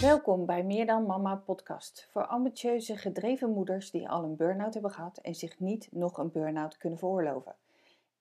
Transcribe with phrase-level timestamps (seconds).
[0.00, 4.90] Welkom bij Meer dan Mama podcast voor ambitieuze, gedreven moeders die al een burn-out hebben
[4.90, 7.54] gehad en zich niet nog een burn-out kunnen veroorloven.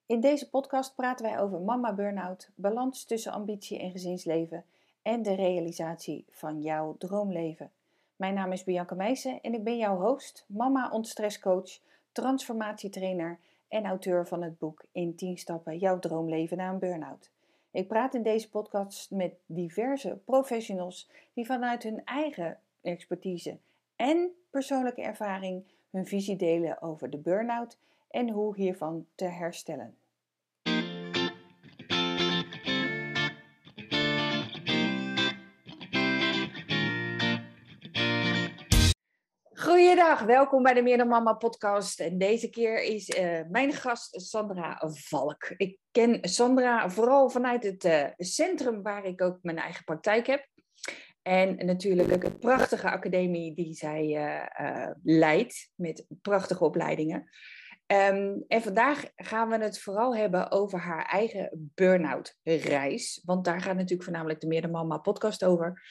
[0.05, 4.65] In deze podcast praten wij over mama burn-out, balans tussen ambitie en gezinsleven
[5.01, 7.71] en de realisatie van jouw droomleven.
[8.15, 11.79] Mijn naam is Bianca Meijsen en ik ben jouw host, mama ontstresscoach,
[12.11, 17.29] transformatietrainer en auteur van het boek In 10 stappen jouw droomleven na een burn-out.
[17.71, 23.57] Ik praat in deze podcast met diverse professionals die vanuit hun eigen expertise
[23.95, 27.77] en persoonlijke ervaring hun visie delen over de burn-out
[28.09, 29.97] en hoe hiervan te herstellen.
[39.77, 41.99] Goeiedag, welkom bij de Meer Mama podcast.
[41.99, 45.53] En deze keer is uh, mijn gast Sandra Valk.
[45.57, 50.47] Ik ken Sandra vooral vanuit het uh, centrum waar ik ook mijn eigen praktijk heb.
[51.21, 54.05] En natuurlijk de prachtige academie die zij
[54.61, 57.29] uh, leidt met prachtige opleidingen.
[57.87, 63.21] Um, en vandaag gaan we het vooral hebben over haar eigen burn-out reis.
[63.25, 65.83] Want daar gaat natuurlijk voornamelijk de Meer Mama podcast over.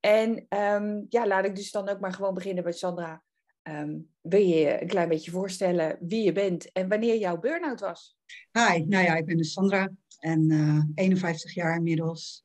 [0.00, 3.22] En um, ja, laat ik dus dan ook maar gewoon beginnen bij Sandra.
[3.68, 7.80] Um, wil je je een klein beetje voorstellen wie je bent en wanneer jouw burn-out
[7.80, 8.16] was?
[8.52, 12.44] Hi, nou ja, ik ben dus Sandra en uh, 51 jaar inmiddels.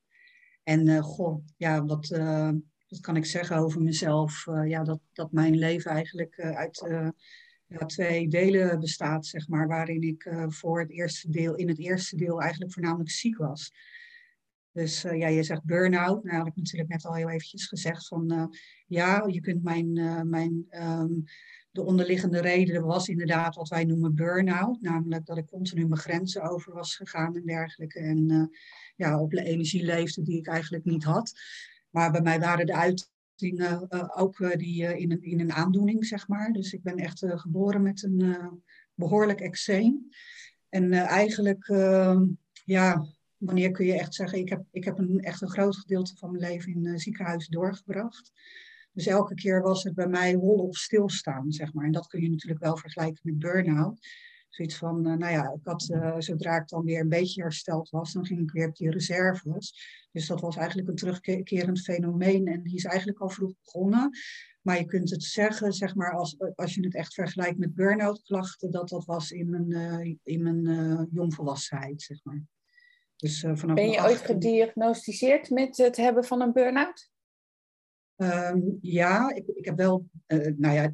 [0.64, 2.52] En uh, goh, ja, wat, uh,
[2.88, 4.45] wat kan ik zeggen over mezelf?
[4.66, 6.86] ja, dat, dat mijn leven eigenlijk uit
[7.68, 12.16] ja, twee delen bestaat, zeg maar, waarin ik voor het eerste deel, in het eerste
[12.16, 13.72] deel eigenlijk voornamelijk ziek was.
[14.78, 16.23] Dus uh, ja, je zegt burn-out.
[16.23, 18.45] Nou, had ik natuurlijk net al heel eventjes gezegd van uh,
[18.88, 19.94] ja, je kunt mijn,
[20.30, 21.23] mijn um,
[21.72, 24.81] de onderliggende reden was inderdaad wat wij noemen burn-out.
[24.81, 28.00] Namelijk dat ik continu mijn grenzen over was gegaan en dergelijke.
[28.00, 28.52] En
[28.95, 31.31] ja, op de energie leefde die ik eigenlijk niet had.
[31.89, 33.82] Maar bij mij waren de uit uh,
[34.15, 36.52] ook die in, een, in een aandoening, zeg maar.
[36.52, 38.36] Dus ik ben echt geboren met een
[38.94, 40.09] behoorlijk eczeem.
[40.70, 42.26] En eigenlijk, ehm,
[42.65, 43.05] ja,
[43.37, 46.31] wanneer kun je echt zeggen, ik heb, ik heb een, echt een groot gedeelte van
[46.31, 48.31] mijn leven in een ziekenhuis doorgebracht.
[48.92, 51.86] Dus elke keer was het bij mij hol op stilstaan, zeg maar.
[51.86, 54.08] En dat kun je natuurlijk wel vergelijken met burn-out.
[54.49, 57.89] Zoiets van, uh, nou ja, ik had, uh, zodra ik dan weer een beetje hersteld
[57.89, 59.73] was, dan ging ik weer op die reserves.
[60.11, 64.09] Dus dat was eigenlijk een terugkerend fenomeen en die is eigenlijk al vroeg begonnen.
[64.61, 68.21] Maar je kunt het zeggen, zeg maar, als, als je het echt vergelijkt met burn-out
[68.21, 72.45] klachten, dat dat was in mijn, in mijn jongvolwassenheid, zeg maar.
[73.17, 77.10] Dus, vanaf ben je ooit gediagnosticeerd met het hebben van een burn-out?
[78.16, 80.92] Um, ja, ik, ik, heb wel, uh, nou ja,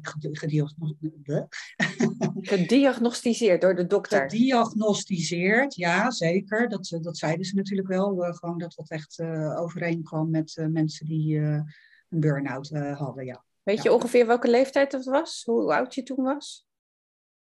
[2.54, 4.30] gediagnosticeerd door de dokter.
[4.30, 6.68] Gediagnosticeerd, ja, zeker.
[6.68, 8.24] Dat, dat zeiden ze natuurlijk wel.
[8.24, 11.64] Uh, gewoon dat dat echt uh, overeenkwam met mensen die een
[12.08, 13.44] burn-out hadden, ja.
[13.62, 15.42] Weet je ongeveer welke leeftijd dat was?
[15.44, 16.66] Hoe oud je toen was?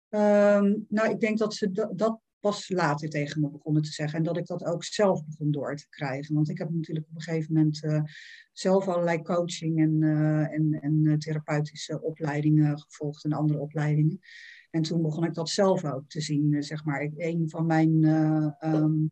[0.09, 4.17] Um, nou, ik denk dat ze dat pas later tegen me begonnen te zeggen.
[4.17, 6.35] En dat ik dat ook zelf begon door te krijgen.
[6.35, 8.03] Want ik heb natuurlijk op een gegeven moment uh,
[8.53, 14.19] zelf allerlei coaching en, uh, en, en eh, therapeutische opleidingen gevolgd en andere opleidingen.
[14.69, 16.63] En toen begon ik dat zelf ook te zien.
[16.63, 18.03] zeg maar, een van mijn
[18.65, 19.11] um,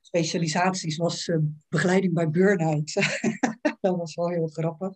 [0.00, 1.30] specialisaties was
[1.68, 2.92] begeleiding bij burn-out.
[3.80, 4.94] dat was wel heel grappig.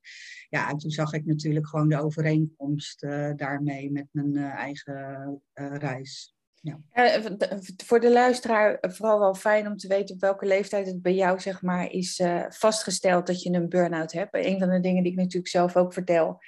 [0.49, 3.01] Ja, en toen zag ik natuurlijk gewoon de overeenkomst
[3.37, 6.34] daarmee met mijn eigen reis.
[6.65, 6.81] Ja.
[7.85, 11.41] voor de luisteraar vooral wel fijn om te weten op welke leeftijd het bij jou
[11.41, 14.35] zeg maar, is uh, vastgesteld dat je een burn-out hebt.
[14.35, 16.39] Een van de dingen die ik natuurlijk zelf ook vertel,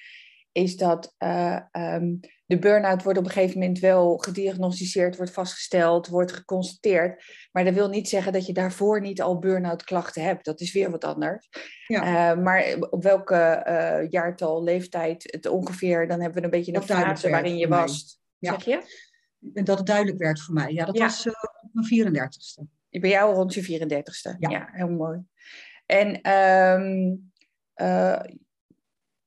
[0.52, 6.06] is dat uh, um, de burn-out wordt op een gegeven moment wel gediagnosticeerd, wordt vastgesteld,
[6.06, 7.24] wordt geconstateerd.
[7.52, 10.44] Maar dat wil niet zeggen dat je daarvoor niet al burn-out klachten hebt.
[10.44, 11.48] Dat is weer wat anders.
[11.86, 12.32] Ja.
[12.32, 17.30] Uh, maar op welke jaartal, leeftijd het ongeveer, dan hebben we een beetje een fase
[17.30, 18.20] waarin je was.
[18.38, 18.52] Ja.
[18.52, 19.04] Zeg je?
[19.38, 20.72] Dat het duidelijk werd voor mij.
[20.72, 21.32] Ja, dat was uh,
[21.72, 22.62] mijn 34ste.
[22.90, 24.36] Bij jou rond je 34ste.
[24.38, 25.20] Ja, ja heel mooi.
[25.86, 27.32] En um,
[27.76, 28.20] uh,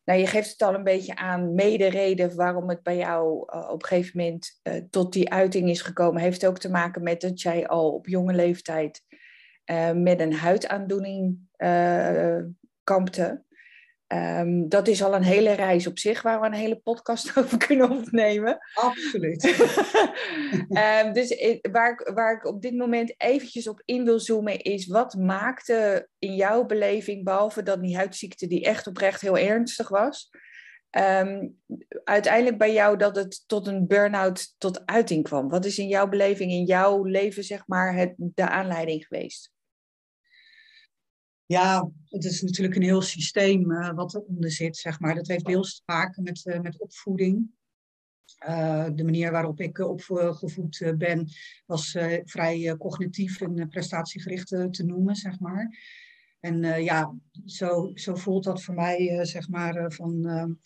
[0.04, 3.82] nou, je geeft het al een beetje aan, mede waarom het bij jou uh, op
[3.82, 7.68] een gegeven moment tot die uiting is gekomen, heeft ook te maken met dat jij
[7.68, 9.04] al op jonge leeftijd
[9.94, 11.38] met een huidaandoening
[12.84, 13.44] kampte.
[14.14, 17.58] Um, dat is al een hele reis op zich waar we een hele podcast over
[17.58, 18.58] kunnen opnemen.
[18.74, 19.44] Absoluut.
[20.70, 24.88] um, dus waar, ik, waar ik op dit moment eventjes op in wil zoomen is
[24.88, 30.30] wat maakte in jouw beleving, behalve dat die huidziekte die echt oprecht heel ernstig was,
[30.92, 31.60] um,
[32.04, 35.50] uiteindelijk bij jou dat het tot een burn-out tot uiting kwam?
[35.50, 39.52] Wat is in jouw beleving, in jouw leven zeg maar, het, de aanleiding geweest?
[41.52, 45.16] Ja, het is natuurlijk een heel systeem uh, wat eronder zit, zeg maar.
[45.16, 47.52] Dat heeft deels te maken met, uh, met opvoeding.
[48.48, 51.28] Uh, de manier waarop ik opgevoed ben,
[51.66, 55.78] was vrij cognitief en prestatiegericht te noemen, zeg maar.
[56.40, 57.16] En ja,
[57.46, 60.58] zo, zo voelt dat voor mij, zeg maar, van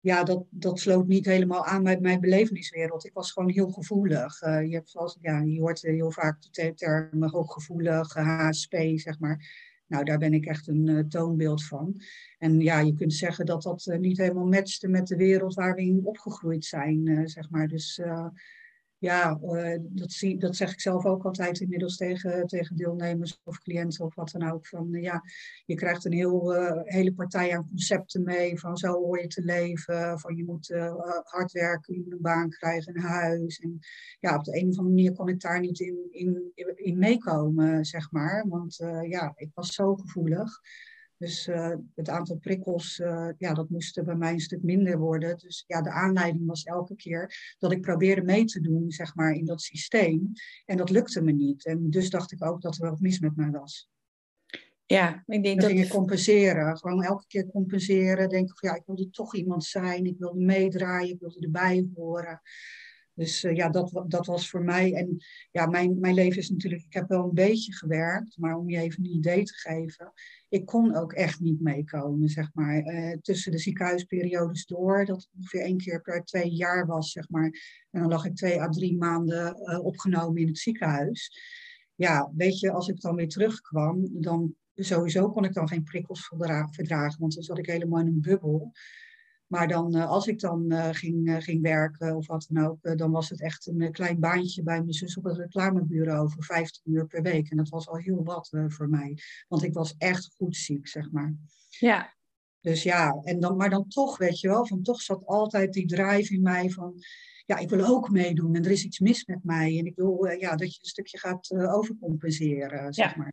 [0.00, 3.04] ja, dat, dat sloot niet helemaal aan bij mijn beleveniswereld.
[3.04, 4.40] Ik was gewoon heel gevoelig.
[4.40, 9.70] Je, hebt ja, je hoort heel vaak de term hooggevoelig, HSP, zeg maar.
[9.92, 12.00] Nou, daar ben ik echt een uh, toonbeeld van.
[12.38, 15.74] En ja, je kunt zeggen dat dat uh, niet helemaal matchte met de wereld waar
[15.74, 17.68] we in opgegroeid zijn, zeg maar.
[17.68, 18.00] Dus
[19.02, 23.58] ja, uh, dat, zie, dat zeg ik zelf ook altijd inmiddels tegen, tegen deelnemers of
[23.58, 24.66] cliënten of wat dan ook.
[24.66, 25.22] Van, uh, ja,
[25.64, 29.44] je krijgt een heel, uh, hele partij aan concepten mee van zo hoor je te
[29.44, 30.18] leven.
[30.18, 30.74] Van je moet
[31.24, 33.58] hard werken, je moet een baan krijgen, een huis.
[33.58, 33.78] En
[34.20, 37.84] ja, op de een of andere manier kon ik daar niet in, in, in meekomen,
[37.84, 38.44] zeg maar.
[38.48, 38.76] Want
[39.08, 40.60] ja, ik was zo gevoelig.
[41.22, 45.38] Dus uh, het aantal prikkels, uh, ja, dat moest bij mij een stuk minder worden.
[45.38, 49.32] Dus ja, de aanleiding was elke keer dat ik probeerde mee te doen, zeg maar,
[49.32, 50.32] in dat systeem.
[50.64, 51.66] En dat lukte me niet.
[51.66, 53.90] En dus dacht ik ook dat er wat mis met mij was.
[54.86, 55.70] Ja, ik denk dat...
[55.70, 56.76] ging je compenseren.
[56.76, 58.28] Gewoon elke keer compenseren.
[58.28, 60.06] Denken van, ja, ik wilde toch iemand zijn.
[60.06, 61.14] Ik wilde meedraaien.
[61.14, 62.40] Ik wilde erbij horen.
[63.14, 64.94] Dus uh, ja, dat, dat was voor mij.
[64.94, 65.16] En
[65.50, 66.82] ja, mijn, mijn leven is natuurlijk.
[66.82, 70.12] Ik heb wel een beetje gewerkt, maar om je even een idee te geven.
[70.48, 72.86] Ik kon ook echt niet meekomen, zeg maar.
[72.86, 77.50] Uh, tussen de ziekenhuisperiodes door, dat ongeveer één keer per twee jaar was, zeg maar.
[77.90, 81.40] En dan lag ik twee à drie maanden uh, opgenomen in het ziekenhuis.
[81.94, 86.26] Ja, weet je, als ik dan weer terugkwam, dan sowieso kon ik dan geen prikkels
[86.70, 88.72] verdragen, want dan zat ik helemaal in een bubbel.
[89.52, 92.98] Maar dan, uh, als ik dan uh, ging, uh, ging werken of wat dan ook,
[92.98, 96.82] dan was het echt een klein baantje bij mijn zus op het reclamebureau voor 15
[96.92, 97.50] uur per week.
[97.50, 99.18] En dat was al heel wat voor mij,
[99.48, 101.34] want ik was echt goed ziek, zeg maar.
[101.68, 102.14] Ja.
[102.60, 105.86] Dus ja, en dan, maar dan toch, weet je wel, van toch zat altijd die
[105.86, 106.94] drive in mij van,
[107.46, 109.78] ja, ik wil ook meedoen en er is iets mis met mij.
[109.78, 113.16] En ik wil ja, dat je een stukje gaat overcompenseren, zeg ja.
[113.16, 113.32] maar.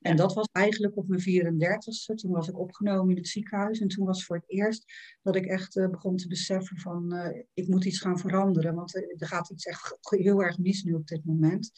[0.00, 2.14] En dat was eigenlijk op mijn 34ste.
[2.14, 3.80] Toen was ik opgenomen in het ziekenhuis.
[3.80, 4.84] En toen was voor het eerst
[5.22, 8.74] dat ik echt uh, begon te beseffen van uh, ik moet iets gaan veranderen.
[8.74, 11.70] Want uh, er gaat iets echt heel erg mis nu op dit moment.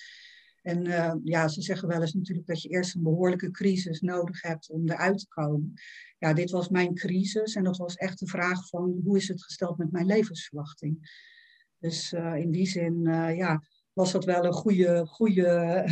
[0.63, 0.85] En
[1.25, 4.89] ja, ze zeggen wel eens natuurlijk dat je eerst een behoorlijke crisis nodig hebt om
[4.89, 5.73] eruit te komen.
[6.19, 9.43] Ja, dit was mijn crisis en dat was echt de vraag van hoe is het
[9.43, 11.21] gesteld met mijn levensverwachting.
[11.79, 13.03] Dus in die zin,
[13.37, 15.85] ja, was dat wel een goede, goede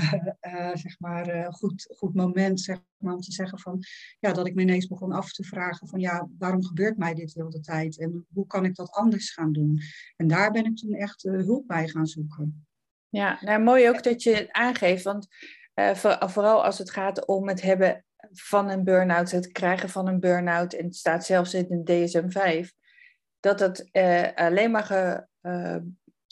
[0.47, 3.82] uh, zeg maar, uh, goed, goed moment zeg maar, om te zeggen van,
[4.19, 7.35] ja, dat ik me ineens begon af te vragen van, ja, waarom gebeurt mij dit
[7.35, 9.81] heel de tijd en hoe kan ik dat anders gaan doen?
[10.17, 12.67] En daar ben ik toen echt hulp bij gaan zoeken.
[13.08, 15.26] Ja, nou mooi ook dat je het aangeeft, want
[15.75, 20.20] voor, vooral als het gaat om het hebben van een burn-out, het krijgen van een
[20.20, 22.69] burn-out, en het staat zelfs in de DSM-5,
[23.41, 23.91] dat het
[24.35, 25.29] alleen maar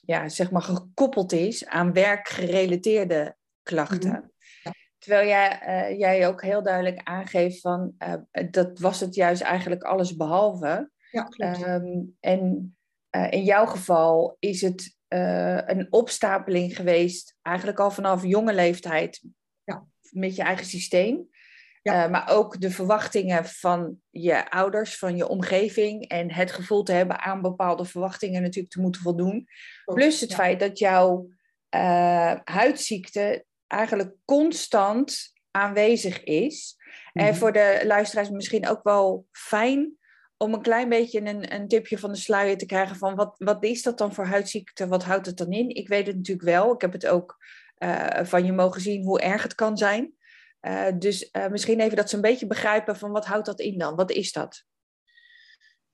[0.08, 4.10] ja, zeg maar gekoppeld is aan werkgerelateerde klachten.
[4.10, 4.72] Mhm.
[4.98, 5.60] Terwijl jij,
[5.90, 10.90] uh, jij ook heel duidelijk aangeeft van uh, dat was het juist eigenlijk alles behalve.
[11.10, 11.66] Ja, klopt.
[11.66, 12.76] Um, en
[13.16, 19.22] uh, in jouw geval is het een opstapeling geweest, eigenlijk al vanaf jonge leeftijd,
[19.64, 19.86] ja.
[20.10, 21.28] met je eigen systeem.
[21.92, 22.04] Ja.
[22.04, 26.92] Uh, maar ook de verwachtingen van je ouders, van je omgeving en het gevoel te
[26.92, 29.48] hebben aan bepaalde verwachtingen natuurlijk te moeten voldoen.
[29.84, 31.28] Plus het feit dat jouw
[31.74, 36.76] uh, huidziekte eigenlijk constant aanwezig is.
[37.12, 37.34] En mhm.
[37.34, 39.96] voor de luisteraars misschien ook wel fijn
[40.36, 43.64] om een klein beetje een, een tipje van de sluier te krijgen van wat, wat
[43.64, 44.88] is dat dan voor huidziekte?
[44.88, 45.68] Wat houdt het dan in?
[45.68, 46.74] Ik weet het natuurlijk wel.
[46.74, 47.36] Ik heb het ook
[47.78, 50.17] uh, van je mogen zien hoe erg het kan zijn.
[50.60, 53.78] Uh, dus uh, misschien even dat ze een beetje begrijpen van wat houdt dat in
[53.78, 53.94] dan?
[53.94, 54.64] Wat is dat?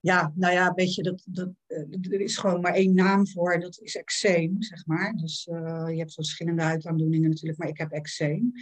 [0.00, 3.78] Ja, nou ja, weet dat, dat, uh, er is gewoon maar één naam voor dat
[3.80, 5.12] is eczeem, zeg maar.
[5.16, 8.52] Dus je hebt verschillende huidaandoeningen natuurlijk, maar ik heb eczeem.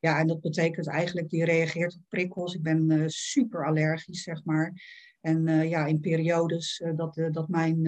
[0.00, 2.54] Ja, en dat betekent eigenlijk, die reageert op prikkels.
[2.54, 4.72] Ik ben super allergisch, zeg maar.
[5.20, 7.82] En ja, in periodes dat, dat mijn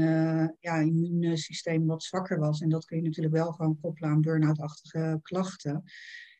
[0.60, 2.60] ja, immuunsysteem wat zwakker was.
[2.60, 5.84] En dat kun je natuurlijk wel gewoon koppelen aan burn-out-achtige klachten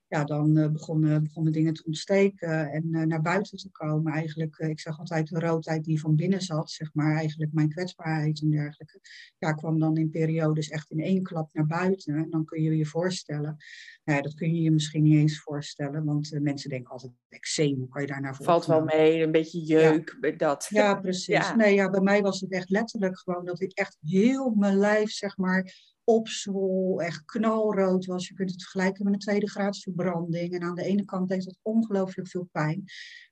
[0.08, 4.12] ja, dan uh, begonnen, begonnen dingen te ontsteken en uh, naar buiten te komen.
[4.12, 7.68] Eigenlijk, uh, ik zag altijd de roodheid die van binnen zat, zeg maar, eigenlijk mijn
[7.68, 9.00] kwetsbaarheid en dergelijke.
[9.38, 12.14] Ja, kwam dan in periodes echt in één klap naar buiten.
[12.14, 13.56] En dan kun je je voorstellen,
[14.04, 17.78] nou ja, dat kun je je misschien niet eens voorstellen, want mensen denken altijd, eczeem,
[17.78, 18.44] hoe kan je daar naar voor?
[18.44, 20.30] Valt wel mee, een beetje jeuk, ja.
[20.30, 20.66] dat.
[20.68, 21.26] Ja, precies.
[21.26, 21.54] Ja.
[21.54, 25.10] Nee, ja, bij mij was het echt letterlijk gewoon dat ik echt heel mijn lijf,
[25.10, 25.72] zeg maar,
[26.08, 28.28] opzwol, echt knalrood was.
[28.28, 30.54] Je kunt het vergelijken met een tweede graads verbranding.
[30.54, 32.84] En aan de ene kant deed dat ongelooflijk veel pijn.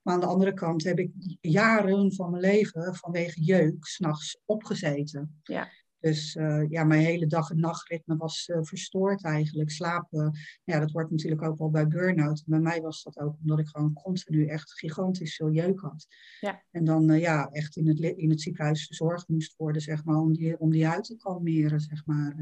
[0.02, 5.40] Maar aan de andere kant heb ik jaren van mijn leven vanwege jeuk s'nachts opgezeten.
[5.42, 5.68] Ja.
[6.00, 9.70] Dus uh, ja, mijn hele dag- en nachtritme was uh, verstoord eigenlijk.
[9.70, 12.42] Slapen, ja, dat wordt natuurlijk ook wel bij burn-out.
[12.46, 16.06] Bij mij was dat ook omdat ik gewoon continu echt gigantisch veel jeuk had.
[16.40, 16.62] Ja.
[16.70, 20.18] En dan uh, ja, echt in het, in het ziekenhuis verzorgd moest worden, zeg maar,
[20.18, 22.36] om die, om die uit te kalmeren, zeg maar.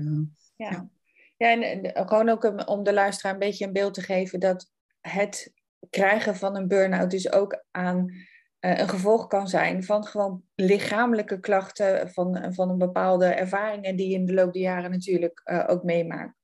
[0.57, 0.71] ja.
[0.71, 0.89] ja.
[1.37, 4.71] Ja, en, gewoon ook om de luisteraar een beetje een beeld te geven dat
[5.01, 5.53] het
[5.91, 8.13] krijgen van een burn-out dus ook aan
[8.65, 14.15] een gevolg kan zijn van gewoon lichamelijke klachten, van, van een bepaalde ervaringen die je
[14.15, 16.35] in de loop der jaren natuurlijk uh, ook meemaakt.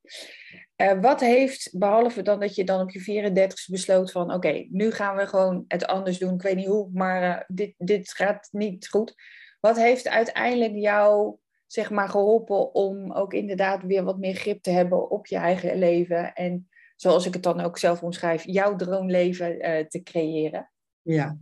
[0.77, 4.91] Uh, wat heeft, behalve dan dat je dan op je 34ste besloot van oké, nu
[4.91, 8.89] gaan we gewoon het anders doen, ik weet niet hoe, maar dit, dit gaat niet
[8.89, 9.15] goed.
[9.61, 11.37] Wat heeft uiteindelijk jou
[11.67, 15.79] zeg maar geholpen om ook inderdaad weer wat meer grip te hebben op je eigen
[15.79, 19.59] leven en zoals ik het dan ook zelf omschrijf, jouw droomleven
[19.89, 20.71] te creëren?
[21.03, 21.39] Ja,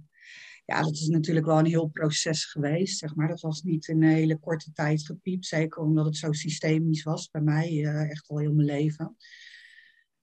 [0.68, 3.28] ja, dat is natuurlijk wel een heel proces geweest, zeg maar.
[3.28, 7.30] Dat was niet in een hele korte tijd gepiept, zeker omdat het zo systemisch was
[7.30, 9.16] bij mij, uh, echt al heel mijn leven.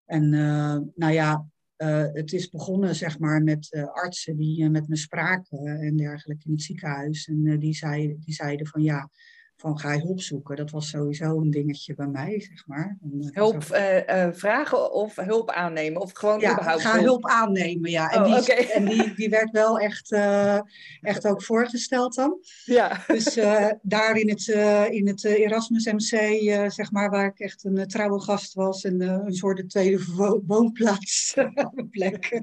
[0.06, 1.46] En uh, nou ja,
[1.78, 6.52] uh, het is begonnen zeg maar met artsen die met me spraken en dergelijke in
[6.52, 7.28] het ziekenhuis.
[7.28, 9.10] En die, zei, die zeiden van ja,
[9.58, 10.56] van ga je hulp zoeken.
[10.56, 12.98] Dat was sowieso een dingetje bij mij, zeg maar.
[13.02, 13.64] En, hulp ook...
[13.72, 16.02] uh, uh, vragen of hulp aannemen?
[16.02, 18.12] Of gewoon ja, überhaupt ga hulp aannemen, ja.
[18.12, 18.66] En, oh, die, okay.
[18.66, 20.60] en die, die werd wel echt, uh,
[21.02, 22.40] echt ook voorgesteld dan.
[22.66, 23.04] Ja.
[23.08, 23.34] Dus
[23.82, 24.48] daar in het,
[24.92, 26.40] in het Erasmus MC,
[26.72, 28.84] zeg maar, waar ik echt een trouwe gast was.
[28.84, 31.36] En een soort de tweede wo woonplaats
[31.92, 32.42] plek.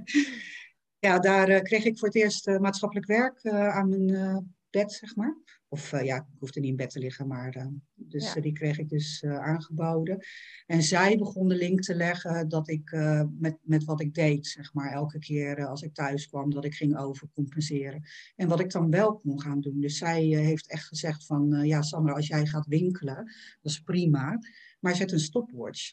[0.99, 5.42] Ja, daar kreeg ik voor het eerst maatschappelijk werk aan mijn bed, zeg maar.
[5.73, 8.41] Of uh, ja, ik hoefde niet in bed te liggen, maar uh, dus, ja.
[8.41, 10.19] die kreeg ik dus uh, aangeboden.
[10.67, 12.91] En zij begon de link te leggen dat ik
[13.39, 16.75] met, met wat ik deed, zeg maar, elke keer als ik thuis kwam, dat ik
[16.75, 18.03] ging overcompenseren.
[18.37, 19.81] En wat ik dan wel kon gaan doen.
[19.81, 23.17] Dus zij heeft echt gezegd van, ja Sandra, als jij gaat winkelen,
[23.61, 24.39] dat is prima,
[24.81, 25.93] maar zet een stopwatch.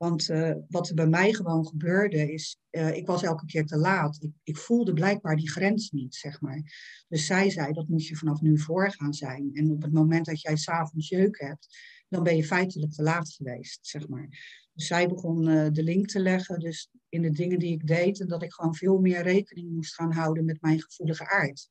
[0.00, 3.76] Want uh, wat er bij mij gewoon gebeurde is, uh, ik was elke keer te
[3.76, 4.22] laat.
[4.22, 6.62] Ik, ik, voelde blijkbaar die grens niet, zeg maar.
[7.08, 9.50] Dus zij zei, dat moet je vanaf nu voor gaan zijn.
[9.52, 11.68] En op het moment dat jij s'avonds jeuk hebt,
[12.08, 14.28] dan ben je feitelijk te laat geweest, zeg maar.
[14.72, 18.20] Dus zij begon uh, de link te leggen, dus in de dingen die ik deed,
[18.20, 21.70] en dat ik gewoon veel meer rekening moest gaan houden met mijn gevoelige aard.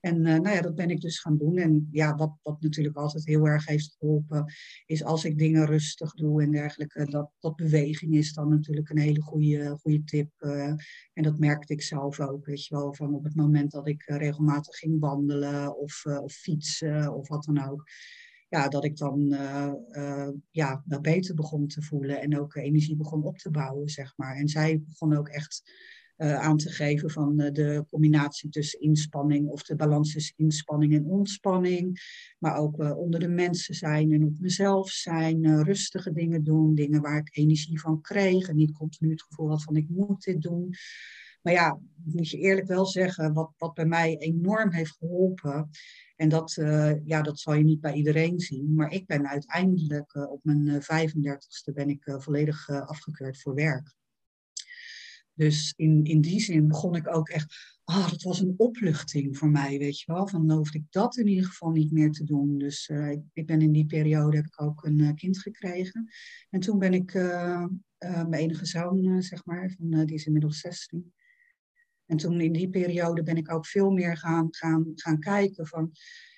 [0.00, 1.56] En uh, nou ja, dat ben ik dus gaan doen.
[1.56, 4.52] En ja, wat, wat natuurlijk altijd heel erg heeft geholpen,
[4.86, 8.98] is als ik dingen rustig doe en dergelijke, dat, dat beweging is dan natuurlijk een
[8.98, 10.30] hele goede, goede tip.
[10.38, 10.74] Uh,
[11.12, 14.08] en dat merkte ik zelf ook, weet je wel, van op het moment dat ik
[14.08, 17.88] uh, regelmatig ging wandelen of, of fietsen of wat dan ook.
[18.48, 19.28] Ja, dat ik dan
[20.50, 24.36] ja, beter begon te voelen en ook energie begon op te bouwen, zeg maar.
[24.36, 25.62] En zij begon ook echt
[26.20, 31.04] aan te geven van uh, de combinatie tussen inspanning of de balans tussen inspanning en
[31.04, 32.00] ontspanning.
[32.38, 37.00] Maar ook uh, onder de mensen zijn en op mezelf zijn, rustige dingen doen, dingen
[37.00, 40.42] waar ik energie van kreeg en niet continu het gevoel had van ik moet dit
[40.42, 40.74] doen.
[41.42, 45.70] Maar ja, moet je eerlijk wel zeggen, wat, wat bij mij enorm heeft geholpen.
[46.16, 46.52] En dat,
[47.04, 48.74] ja, dat zal je niet bij iedereen zien.
[48.74, 53.94] Maar ik ben uiteindelijk op mijn 35ste ben ik volledig afgekeurd voor werk.
[55.40, 59.50] Dus in, in die zin begon ik ook echt, ah, dat was een opluchting voor
[59.50, 60.26] mij, weet je wel.
[60.26, 62.58] Van dan hoefde ik dat in ieder geval niet meer te doen.
[62.58, 66.08] Dus uh, ik, ben in die periode heb ik ook een uh, kind gekregen.
[66.50, 67.64] En toen ben ik uh,
[67.98, 71.12] mijn enige zoon, zeg maar, van, die is inmiddels 16.
[72.06, 75.92] En toen in die periode ben ik ook veel meer gaan, gaan, gaan kijken van,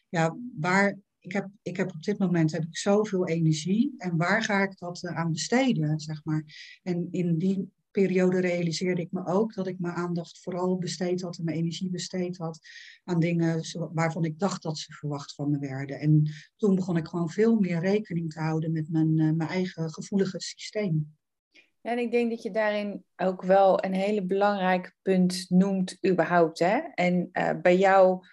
[0.09, 4.42] ja, waar, ik heb, ik heb op dit moment heb ik zoveel energie en waar
[4.42, 6.44] ga ik dat aan besteden, zeg maar.
[6.82, 11.39] En in die periode realiseerde ik me ook dat ik mijn aandacht vooral besteed had
[11.39, 12.59] en mijn energie besteed had
[13.05, 13.61] aan dingen
[13.93, 16.01] waarvan ik dacht dat ze verwacht van me werden.
[16.01, 19.91] En toen begon ik gewoon veel meer rekening te houden met mijn, uh, mijn eigen
[19.91, 21.17] gevoelige systeem.
[21.81, 26.59] En ik denk dat je daarin ook wel een hele belangrijk punt noemt überhaupt.
[26.59, 26.79] Hè?
[26.95, 28.27] En uh, bij jou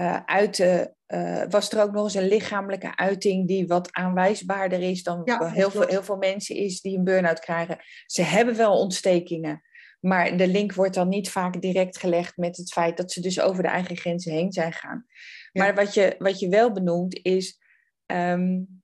[0.00, 5.02] uh, uiten uh, was er ook nog eens een lichamelijke uiting die wat aanwijsbaarder is
[5.02, 7.78] dan ja, heel, veel, heel veel mensen is die een burn-out krijgen.
[8.06, 9.62] Ze hebben wel ontstekingen,
[10.00, 13.40] maar de link wordt dan niet vaak direct gelegd met het feit dat ze dus
[13.40, 15.06] over de eigen grenzen heen zijn gaan.
[15.52, 15.62] Ja.
[15.62, 17.58] Maar wat je, wat je wel benoemt is
[18.06, 18.82] um,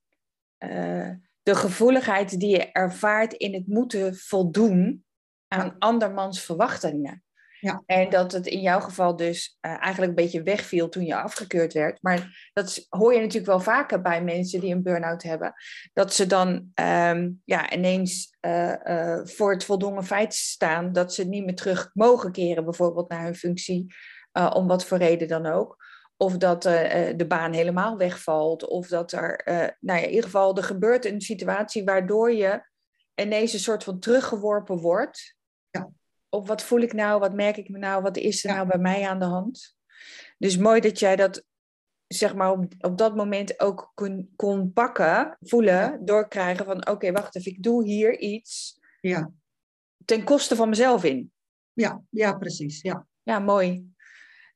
[0.59, 1.11] uh,
[1.43, 5.05] de gevoeligheid die je ervaart in het moeten voldoen
[5.49, 7.25] aan andermans verwachtingen.
[7.67, 7.83] Ja.
[7.87, 11.73] En dat het in jouw geval dus uh, eigenlijk een beetje wegviel toen je afgekeurd
[11.73, 12.03] werd.
[12.03, 15.55] Maar dat hoor je natuurlijk wel vaker bij mensen die een burn-out hebben.
[15.93, 21.25] Dat ze dan um, ja, ineens uh, uh, voor het voldongen feit staan dat ze
[21.25, 23.95] niet meer terug mogen keren, bijvoorbeeld naar hun functie,
[24.33, 25.77] om wat voor reden dan ook.
[26.17, 28.67] Of dat de baan helemaal wegvalt.
[28.67, 29.41] Of dat er,
[29.81, 32.69] nou ja, in ieder geval, er gebeurt een situatie waardoor je
[33.15, 35.36] ineens een soort van teruggeworpen wordt.
[36.37, 38.79] Op wat voel ik nou, wat merk ik me nou, wat is er nou bij
[38.79, 39.77] mij aan de hand?
[40.39, 41.45] Dus mooi dat jij dat,
[42.07, 45.99] zeg maar, op, op dat moment ook kon, kon pakken, voelen, ja.
[46.05, 49.33] doorkrijgen van oké, wacht even, ik doe hier iets ja.
[50.05, 51.33] ten koste van mezelf in.
[51.73, 52.81] Ja, ja precies.
[52.81, 53.95] Ja, ja mooi.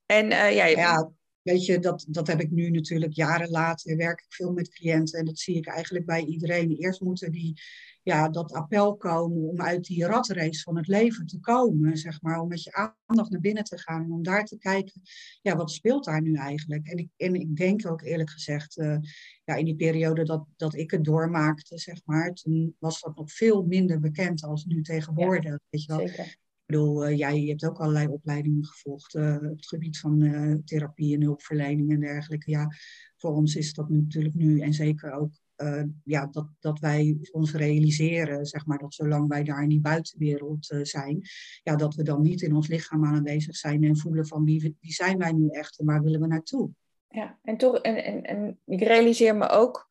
[0.06, 1.10] En uh, ja, ja,
[1.42, 5.18] weet je, dat, dat heb ik nu natuurlijk jaren later, werk ik veel met cliënten
[5.18, 6.76] en dat zie ik eigenlijk bij iedereen.
[6.76, 7.60] Eerst moeten die
[8.02, 12.40] ja, dat appel komen om uit die ratrace van het leven te komen, zeg maar,
[12.40, 15.02] om met je aandacht naar binnen te gaan en om daar te kijken,
[15.42, 16.86] ja, wat speelt daar nu eigenlijk?
[16.86, 18.96] En ik, en ik denk ook eerlijk gezegd, uh,
[19.44, 23.32] ja, in die periode dat, dat ik het doormaakte, zeg maar, toen was dat nog
[23.32, 26.08] veel minder bekend als nu tegenwoordig, ja, weet je wel.
[26.08, 26.24] Zeker.
[26.24, 30.54] Ik bedoel, uh, jij hebt ook allerlei opleidingen gevolgd uh, op het gebied van uh,
[30.64, 32.50] therapie en hulpverlening en dergelijke.
[32.50, 32.68] Ja,
[33.16, 37.54] voor ons is dat natuurlijk nu en zeker ook uh, ja, dat, dat wij ons
[37.54, 41.22] realiseren, zeg maar, dat zolang wij daar in die buitenwereld uh, zijn,
[41.62, 44.92] ja, dat we dan niet in ons lichaam aanwezig zijn en voelen van wie, wie
[44.92, 46.70] zijn wij nu echt en waar willen we naartoe.
[47.08, 49.88] Ja, en toch, en, en, en ik realiseer me ook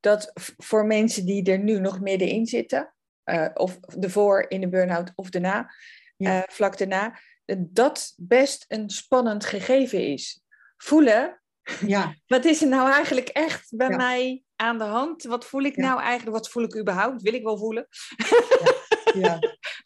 [0.00, 5.12] dat voor mensen die er nu nog middenin zitten, uh, of ervoor in de burn-out
[5.14, 5.74] of daarna,
[6.16, 6.46] ja.
[6.48, 7.18] vlak daarna,
[7.58, 10.42] dat best een spannend gegeven is.
[10.76, 11.42] Voelen,
[11.86, 12.14] ja.
[12.26, 13.96] wat is er nou eigenlijk echt bij ja.
[13.96, 15.22] mij aan de hand?
[15.22, 15.82] Wat voel ik ja.
[15.82, 16.36] nou eigenlijk?
[16.36, 17.22] Wat voel ik überhaupt?
[17.22, 17.88] Wil ik wel voelen?
[19.14, 19.38] Ja.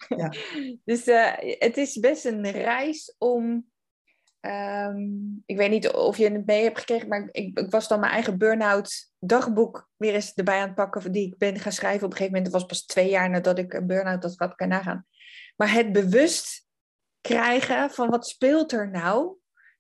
[0.09, 0.33] ja.
[0.85, 3.66] dus uh, het is best een reis om.
[4.40, 8.00] Um, ik weet niet of je het mee hebt gekregen, maar ik, ik was dan
[8.00, 12.04] mijn eigen burn-out dagboek weer eens erbij aan het pakken, die ik ben gaan schrijven.
[12.04, 14.54] Op een gegeven moment, dat was pas twee jaar nadat ik een burn-out had, wat
[14.54, 15.06] kan nagaan.
[15.56, 16.67] Maar het bewust
[17.21, 19.36] krijgen van wat speelt er nou,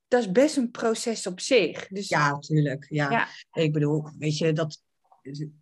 [0.08, 1.88] dat is best een proces op zich.
[1.88, 2.86] Dus, ja, natuurlijk.
[2.88, 3.10] Ja.
[3.10, 3.28] Ja.
[3.52, 4.82] Ik bedoel, weet je, dat,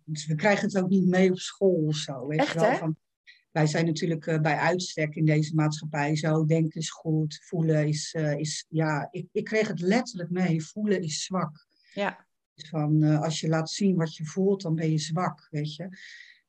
[0.05, 2.27] dus we krijgen het ook niet mee op school of zo.
[2.27, 2.69] Weet Echt, je wel?
[2.69, 2.77] hè?
[2.77, 2.97] Van,
[3.51, 6.45] wij zijn natuurlijk uh, bij uitstek in deze maatschappij zo.
[6.45, 10.65] Denken is goed, voelen is, uh, is ja, ik, ik kreeg het letterlijk mee.
[10.65, 11.67] Voelen is zwak.
[11.93, 12.27] Ja.
[12.55, 15.89] Van uh, als je laat zien wat je voelt, dan ben je zwak, weet je.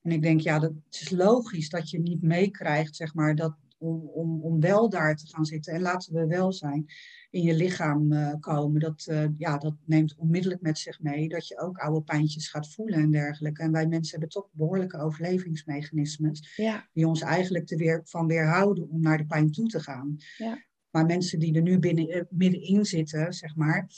[0.02, 3.56] En ik denk, ja, dat, het is logisch dat je niet meekrijgt, zeg maar, dat,
[3.78, 5.72] om, om, om wel daar te gaan zitten.
[5.72, 6.86] En laten we wel zijn
[7.30, 8.80] in je lichaam uh, komen.
[8.80, 12.72] Dat, uh, ja, dat neemt onmiddellijk met zich mee dat je ook oude pijntjes gaat
[12.72, 13.62] voelen en dergelijke.
[13.62, 16.54] En wij mensen hebben toch behoorlijke overlevingsmechanismes.
[16.56, 16.88] Ja.
[16.92, 20.16] Die ons eigenlijk er weer, van weerhouden om naar de pijn toe te gaan.
[20.36, 20.64] Ja.
[20.90, 23.88] Maar mensen die er nu binnen, uh, middenin zitten, zeg maar.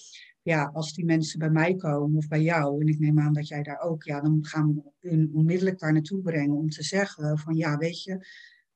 [0.43, 3.49] Ja, als die mensen bij mij komen of bij jou, en ik neem aan dat
[3.49, 7.38] jij daar ook, ja, dan gaan we hun onmiddellijk daar naartoe brengen om te zeggen
[7.38, 8.27] van ja, weet je,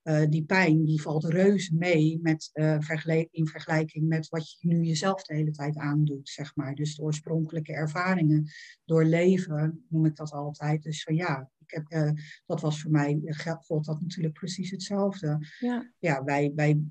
[0.03, 4.69] uh, die pijn die valt reuze mee met, uh, vergelijk, in vergelijking met wat je
[4.69, 6.75] nu jezelf de hele tijd aandoet, zeg maar.
[6.75, 8.51] Dus de oorspronkelijke ervaringen
[8.85, 10.83] door leven, noem ik dat altijd.
[10.83, 12.11] Dus van ja, ik heb, uh,
[12.47, 13.21] dat was voor mij,
[13.61, 15.47] God dat natuurlijk precies hetzelfde.
[15.59, 16.83] Ja, ja wij, wij,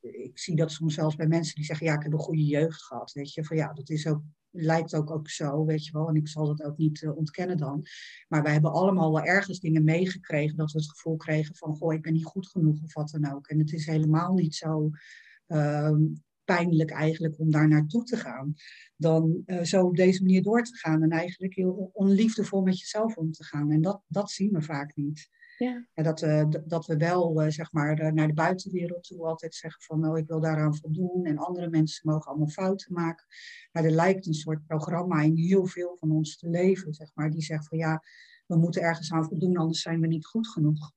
[0.00, 2.82] ik zie dat soms zelfs bij mensen die zeggen, ja, ik heb een goede jeugd
[2.82, 3.44] gehad, weet je.
[3.44, 4.22] Van ja, dat is ook
[4.56, 6.08] lijkt ook, ook zo, weet je wel.
[6.08, 7.86] En ik zal dat ook niet uh, ontkennen dan.
[8.28, 11.94] Maar wij hebben allemaal wel ergens dingen meegekregen dat we het gevoel kregen van, goh,
[11.94, 13.46] ik ben niet goed genoeg of wat dan ook.
[13.46, 14.90] En het is helemaal niet zo
[15.46, 15.96] uh,
[16.44, 18.54] pijnlijk eigenlijk om daar naartoe te gaan.
[18.96, 23.32] Dan zo op deze manier door te gaan en eigenlijk heel onliefdevol met jezelf om
[23.32, 23.70] te gaan.
[23.70, 25.28] En dat, dat zien we vaak niet.
[25.58, 25.86] Ja.
[25.94, 29.82] En dat, uh, dat we wel, uh, zeg maar, naar de buitenwereld toe altijd zeggen
[29.82, 31.24] van, nou, ik wil daaraan voldoen.
[31.24, 33.26] En andere mensen mogen allemaal fouten maken.
[33.72, 37.30] Maar er lijkt een soort programma in heel veel van ons te leven, zeg maar.
[37.30, 38.02] Die zegt van, ja,
[38.46, 40.92] we moeten ergens aan voldoen, anders zijn we niet goed genoeg.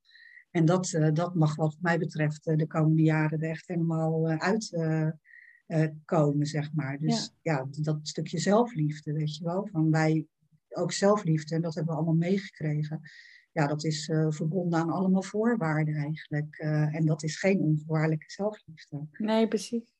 [0.52, 4.78] En dat, uh, dat mag wat mij betreft de komende jaren er echt helemaal uit
[6.06, 6.98] komen, zeg maar.
[7.00, 7.54] Dus ja.
[7.54, 9.68] ja, dat stukje zelfliefde, weet je wel.
[9.72, 10.26] Van wij,
[10.70, 13.02] ook zelfliefde, en dat hebben we allemaal meegekregen
[13.60, 16.60] ja, dat is uh, verbonden aan allemaal voorwaarden eigenlijk.
[16.60, 19.08] Uh, en dat is geen onvoorwaardelijke zelfliefde.
[19.18, 19.94] Nee, precies.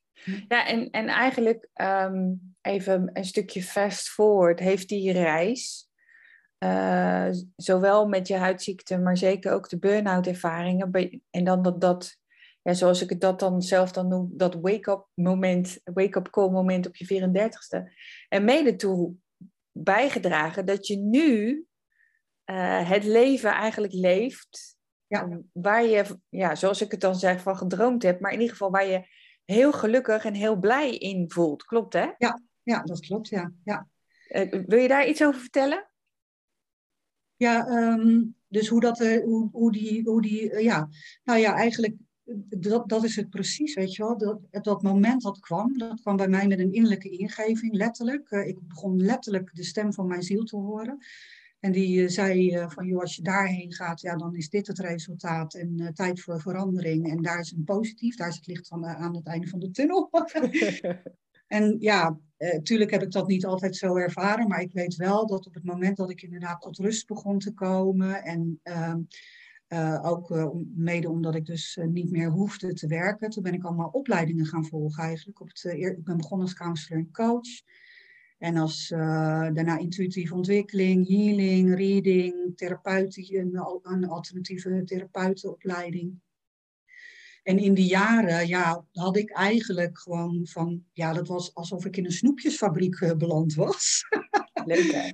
[0.48, 4.58] Ja, en, en eigenlijk um, even een stukje fast forward.
[4.58, 5.88] Heeft die reis,
[6.58, 12.18] uh, zowel met je huidziekte, maar zeker ook de burn-out ervaringen, en dan dat, dat
[12.62, 16.86] ja, zoals ik het dat dan zelf dan noem, dat wake-up moment, wake-up call moment
[16.86, 17.92] op je 34ste,
[18.28, 19.14] en mede toe
[19.72, 21.64] bijgedragen dat je nu
[22.50, 24.76] uh, het leven eigenlijk leeft.
[25.06, 25.40] Ja.
[25.52, 28.20] Waar je, ja, zoals ik het dan zeg, van gedroomd hebt.
[28.20, 29.06] Maar in ieder geval waar je
[29.44, 31.64] heel gelukkig en heel blij in voelt.
[31.64, 32.10] Klopt hè?
[32.18, 33.52] Ja, ja dat klopt, ja.
[33.64, 33.88] ja.
[34.28, 35.90] Uh, wil je daar iets over vertellen?
[37.36, 40.88] Ja, ehm, dus hoe dat, uh, hoe, hoe die, hoe die uh, ja,
[41.24, 41.94] nou ja, eigenlijk,
[42.48, 44.18] dat, dat is het precies, weet je wel.
[44.18, 48.30] Dat, dat moment dat kwam, dat kwam bij mij met een innerlijke ingeving, letterlijk.
[48.30, 50.98] ik begon letterlijk de stem van mijn ziel te horen.
[51.60, 55.54] En die zei van, joh, als je daarheen gaat, ja, dan is dit het resultaat
[55.54, 57.10] en tijd voor verandering.
[57.10, 59.70] En daar is een positief, daar is het licht van, aan het einde van de
[59.70, 60.10] tunnel.
[61.46, 65.26] en ja, Natuurlijk eh, heb ik dat niet altijd zo ervaren, maar ik weet wel
[65.26, 69.00] dat op het moment dat ik inderdaad tot rust begon te komen en ehm,
[69.66, 73.64] eh, ook uh, mede omdat ik dus niet meer hoefde te werken, toen ben ik
[73.64, 75.40] allemaal opleidingen gaan volgen eigenlijk.
[75.40, 77.62] Op het, ik ben begonnen als counselor en coach.
[78.40, 86.20] En als daarna intuïtieve ontwikkeling, healing, reading, therapeutie, een, een alternatieve therapeutenopleiding.
[87.42, 91.96] En in die jaren ja, had ik eigenlijk gewoon van, ja, dat was alsof ik
[91.96, 94.06] in een snoepjesfabriek uh, beland was.
[94.64, 95.10] Leuk hè?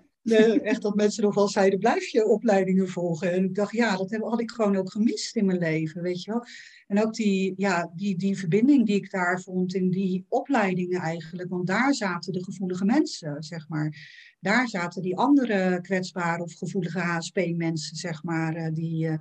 [0.63, 3.33] Echt dat mensen nog wel zeiden, blijf je opleidingen volgen.
[3.33, 6.31] En ik dacht, ja, dat had ik gewoon ook gemist in mijn leven, weet je
[6.31, 6.45] wel.
[6.87, 11.49] En ook die, ja, die, die verbinding die ik daar vond in die opleidingen eigenlijk.
[11.49, 14.11] Want daar zaten de gevoelige mensen, zeg maar.
[14.41, 19.07] Daar zaten die andere kwetsbare of gevoelige HSP-mensen, zeg maar, eh, die...
[19.07, 19.15] Uh,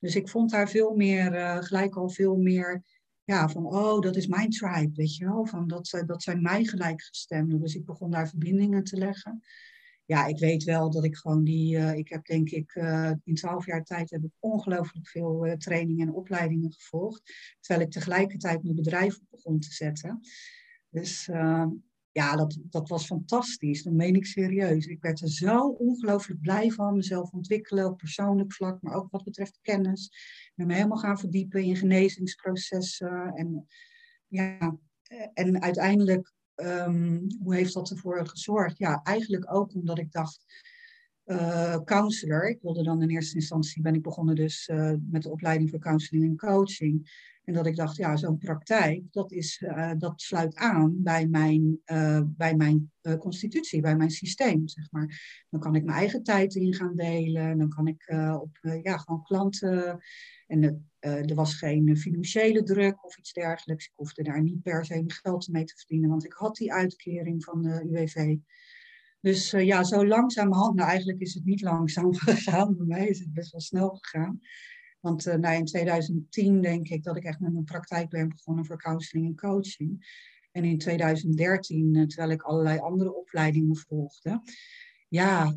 [0.00, 2.82] dus ik vond daar veel meer, gelijk al veel meer,
[3.24, 5.46] ja, van oh, dat is mijn tribe, weet je wel.
[5.46, 7.60] Van dat, dat zijn mij gelijkgestemden.
[7.60, 9.42] Dus ik begon daar verbindingen te leggen.
[10.08, 13.34] Ja, ik weet wel dat ik gewoon die, uh, ik heb denk ik uh, in
[13.34, 17.22] twaalf jaar tijd heb ik ongelooflijk veel trainingen en opleidingen gevolgd.
[17.60, 20.20] Terwijl ik tegelijkertijd mijn bedrijf op begon te zetten.
[20.88, 21.28] Dus
[22.12, 23.82] ja, dat, dat was fantastisch.
[23.82, 24.86] Dat meen ik serieus.
[24.86, 26.96] Ik werd er zo ongelooflijk blij van.
[26.96, 30.10] Mezelf ontwikkelen op persoonlijk vlak, maar ook wat betreft kennis.
[30.54, 33.32] Ben me helemaal gaan verdiepen in genezingsprocessen.
[33.34, 33.66] En,
[34.26, 34.78] ja,
[35.34, 38.78] en uiteindelijk, um, hoe heeft dat ervoor gezorgd?
[38.78, 40.44] Ja, eigenlijk ook omdat ik dacht,
[41.28, 42.48] uh, counselor.
[42.48, 45.78] Ik wilde dan in eerste instantie, ben ik begonnen dus uh, met de opleiding voor
[45.78, 47.26] counseling en coaching.
[47.44, 51.80] En dat ik dacht, ja, zo'n praktijk, dat, is, uh, dat sluit aan bij mijn,
[52.24, 55.44] bij mijn constitutie, bij mijn systeem, zeg maar.
[55.50, 57.58] Dan kan ik mijn eigen tijd in gaan delen.
[57.58, 59.98] Dan kan ik op, ja, gewoon klanten.
[60.46, 63.86] En er was geen financiële druk of iets dergelijks.
[63.86, 66.72] Ik hoefde daar niet per se mijn geld mee te verdienen, want ik had die
[66.72, 68.36] uitkering van de UWV.
[69.20, 73.32] Dus ja, zo langzamerhand, nou eigenlijk is het niet langzaam gegaan, bij mij is het
[73.32, 74.40] best wel snel gegaan.
[75.00, 78.66] Want uh, nou, in 2010 denk ik dat ik echt met mijn praktijk ben begonnen
[78.66, 80.06] voor counseling en coaching.
[80.52, 84.42] En in 2013, uh, terwijl ik allerlei andere opleidingen volgde,
[85.08, 85.56] ja,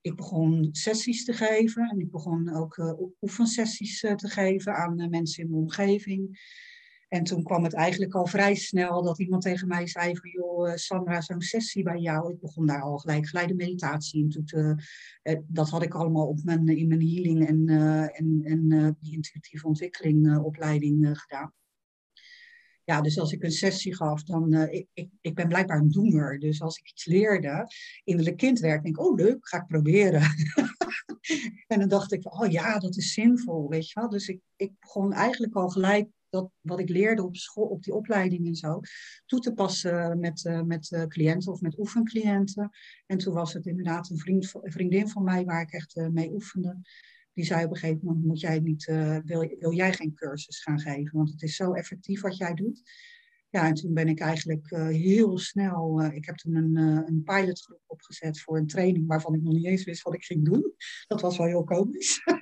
[0.00, 1.88] ik begon sessies te geven.
[1.88, 6.38] En ik begon ook oefensessies te geven aan mensen in mijn omgeving.
[7.08, 10.70] En toen kwam het eigenlijk al vrij snel dat iemand tegen mij zei van joh,
[10.70, 12.32] eh, Sandra, zo'n sessie bij jou.
[12.32, 14.28] Ik begon daar al gelijk geleide meditatie in.
[14.28, 14.80] Toen,
[15.22, 17.68] uh, dat had ik allemaal op mijn, in mijn healing en,
[18.12, 21.52] en, en die intuïtieve ontwikkeling opleiding gedaan.
[22.84, 26.38] Ja, dus als ik een sessie gaf, dan, ik, ik, ik ben blijkbaar een doener.
[26.38, 27.66] Dus als ik iets leerde,
[28.04, 30.22] innerlijk kindwerk, denk ik, oh leuk, ga ik proberen.
[31.66, 34.08] en dan dacht ik, oh ja, dat is zinvol, weet je wel.
[34.08, 37.94] Dus ik, ik begon eigenlijk al gelijk dat wat ik leerde op school, op die
[37.94, 38.80] opleiding en zo,
[39.26, 42.70] toe te passen met, uh, met uh, cliënten of met oefencliënten.
[43.06, 46.32] En toen was het inderdaad een, vriend, vriendin van mij waar ik echt uh, mee
[46.32, 46.80] oefende.
[47.32, 48.84] Die zei op een gegeven moment, moet jij niet,
[49.24, 51.16] wil, wil jij geen cursus gaan geven?
[51.16, 52.82] Want het is zo effectief wat jij doet.
[53.50, 58.40] Ja, en toen ben ik eigenlijk heel snel, ik heb toen een, een pilotgroep opgezet
[58.40, 60.74] voor een training waarvan ik nog niet eens wist wat ik ging doen.
[61.06, 62.20] Dat was wel heel komisch.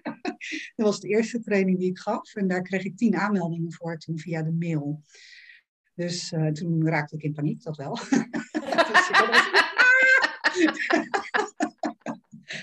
[0.74, 2.34] Dat was de eerste training die ik gaf.
[2.34, 5.02] En daar kreeg ik tien aanmeldingen voor toen via de mail.
[5.94, 7.94] Dus uh, toen raakte ik in paniek, dat wel.
[7.94, 9.10] dus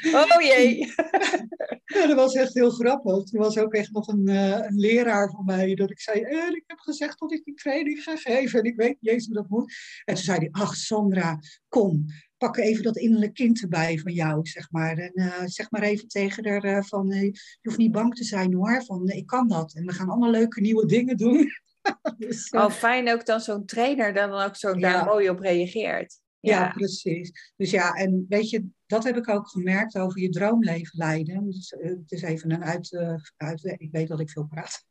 [0.13, 0.93] oh jee.
[1.95, 3.33] ja, dat was echt heel grappig.
[3.33, 6.47] Er was ook echt nog een, uh, een leraar van mij dat ik zei, eh,
[6.47, 9.35] ik heb gezegd dat ik die training ga geven en ik weet niet eens hoe
[9.35, 9.73] dat moet.
[10.05, 12.05] En toen zei hij, ach Sandra, kom,
[12.43, 14.97] pak even dat innerlijk kind erbij van jou, zeg maar.
[14.97, 18.23] En uh, zeg maar even tegen haar uh, van, uh, je hoeft niet bang te
[18.23, 19.73] zijn hoor, van ik kan dat.
[19.73, 21.49] En we gaan allemaal leuke nieuwe dingen doen.
[22.17, 26.19] dus, oh, fijn ook dan zo'n trainer dan ook zo daar mooi op reageert.
[26.39, 26.59] Ja.
[26.59, 26.69] ja.
[26.71, 27.53] precies.
[27.55, 31.45] Dus ja, en weet je, dat heb ik ook gemerkt over je droomleven leiden.
[31.45, 32.97] Dus, het is even een uit,
[33.37, 34.85] uit, ik weet dat ik veel praat.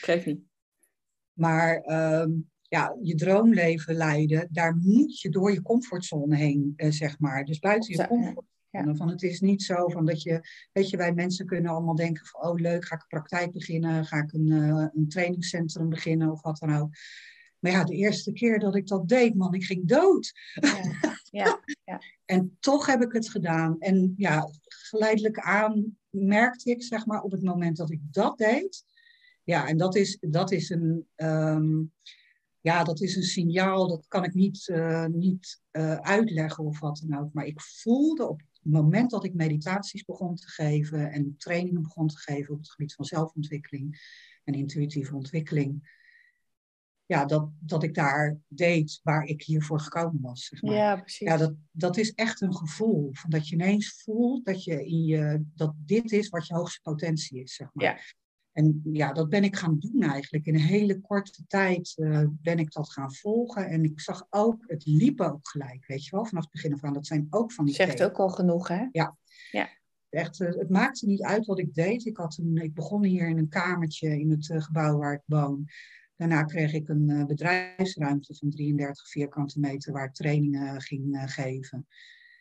[0.00, 0.40] Geef niet.
[1.36, 1.84] Maar
[2.22, 7.44] um, ja, je droomleven leiden, daar moet je door je comfortzone heen, eh, zeg maar.
[7.44, 8.44] Dus buiten je comfortzone.
[8.70, 8.94] Ja.
[8.94, 10.40] Van het is niet zo van dat je,
[10.72, 14.04] weet je, wij mensen kunnen allemaal denken van, oh leuk, ga ik een praktijk beginnen,
[14.04, 16.90] ga ik een, uh, een trainingscentrum beginnen of wat dan ook.
[17.58, 20.32] Maar ja, de eerste keer dat ik dat deed, man, ik ging dood.
[20.54, 20.80] Ja,
[21.30, 22.00] ja, ja.
[22.34, 23.76] en toch heb ik het gedaan.
[23.78, 28.84] En ja, geleidelijk aan merkte ik, zeg maar, op het moment dat ik dat deed.
[29.44, 31.06] Ja, en dat is, dat is een.
[31.14, 31.82] ehm,
[32.66, 37.04] ja, dat is een signaal, dat kan ik niet, eh, niet eh, uitleggen of wat
[37.06, 37.32] dan ook.
[37.32, 42.08] Maar ik voelde op het moment dat ik meditaties begon te geven en trainingen begon
[42.08, 43.98] te geven op het gebied van zelfontwikkeling
[44.44, 45.94] en intuïtieve ontwikkeling,
[47.04, 50.44] ja, dat, dat ik daar deed waar ik hiervoor gekomen was.
[50.44, 50.74] Zeg maar.
[50.74, 51.28] ja precies.
[51.28, 53.10] Ja, dat, dat is echt een gevoel.
[53.12, 56.80] Van dat je ineens voelt dat, je in je, dat dit is wat je hoogste
[56.82, 57.54] potentie is.
[57.54, 57.84] Zeg maar.
[57.84, 57.98] Ja.
[58.56, 60.46] En ja, dat ben ik gaan doen eigenlijk.
[60.46, 63.68] In een hele korte tijd eh, ben ik dat gaan volgen.
[63.68, 66.84] En ik zag ook, het liep ook gelijk, weet je wel, vanaf het begin af
[66.84, 66.92] aan.
[66.92, 68.86] Dat zijn ook van die Zegt ook al genoeg, hè?
[70.08, 72.06] Echt, eh, het maakte niet uit wat ik deed.
[72.06, 75.22] Ik, had een, ik begon hier in een kamertje in het eh, gebouw waar ik
[75.24, 75.68] woon.
[76.16, 81.86] Daarna kreeg ik een bedrijfsruimte van 33 vierkante meter waar ik trainingen ging geven.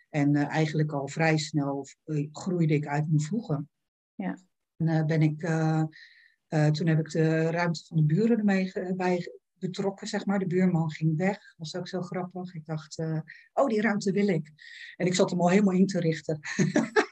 [0.09, 1.87] En eigenlijk al vrij snel
[2.31, 3.69] groeide ik uit mijn voegen.
[4.13, 4.37] Ja.
[4.77, 5.83] En eh, ben ik, eh,
[6.47, 10.39] eh, toen heb ik de ruimte van de buren ermee bij betrokken, zeg maar.
[10.39, 11.55] De buurman ging weg.
[11.57, 12.53] Was ook zo grappig.
[12.53, 12.99] Ik dacht,
[13.53, 14.51] oh, die ruimte wil ik.
[14.95, 16.39] En ik zat hem al helemaal in te richten.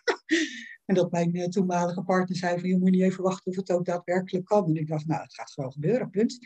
[0.86, 3.86] En dat mijn toenmalige partner zei van, je moet niet even wachten of het ook
[3.86, 4.66] daadwerkelijk kan.
[4.66, 6.40] En ik dacht, nou, het gaat gewoon gebeuren, punt.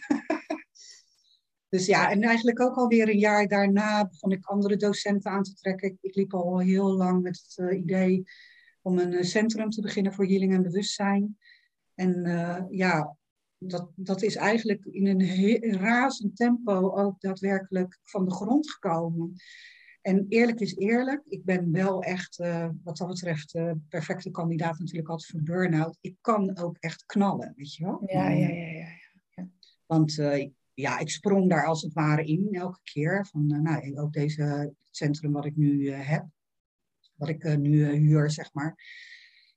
[1.70, 5.54] dus ja, en eigenlijk ook alweer een jaar daarna begon ik andere docenten aan te
[5.54, 5.98] trekken.
[6.02, 8.24] Ik, liep al heel lang met het idee
[8.88, 11.38] om een eh, centrum te beginnen voor healing en bewustzijn.
[11.96, 13.18] En eh, ja,
[13.58, 19.34] dat, dat is eigenlijk in een he- razend tempo ook daadwerkelijk van de grond gekomen.
[20.02, 24.80] En eerlijk is eerlijk, ik ben wel echt, eh, wat dat betreft, eh, perfecte kandidaat
[24.80, 25.98] natuurlijk altijd voor burn-out.
[26.02, 28.02] Ik kan ook echt knallen, weet je wel?
[28.06, 28.88] Ja, ja, ja,
[29.36, 29.48] ja.
[29.86, 33.26] Want eh, ja, ik sprong daar als het ware in elke keer.
[33.32, 36.26] Van, nou, ook deze centrum wat ik nu heb,
[37.18, 38.76] wat ik eh, nu eh, huur, zeg maar.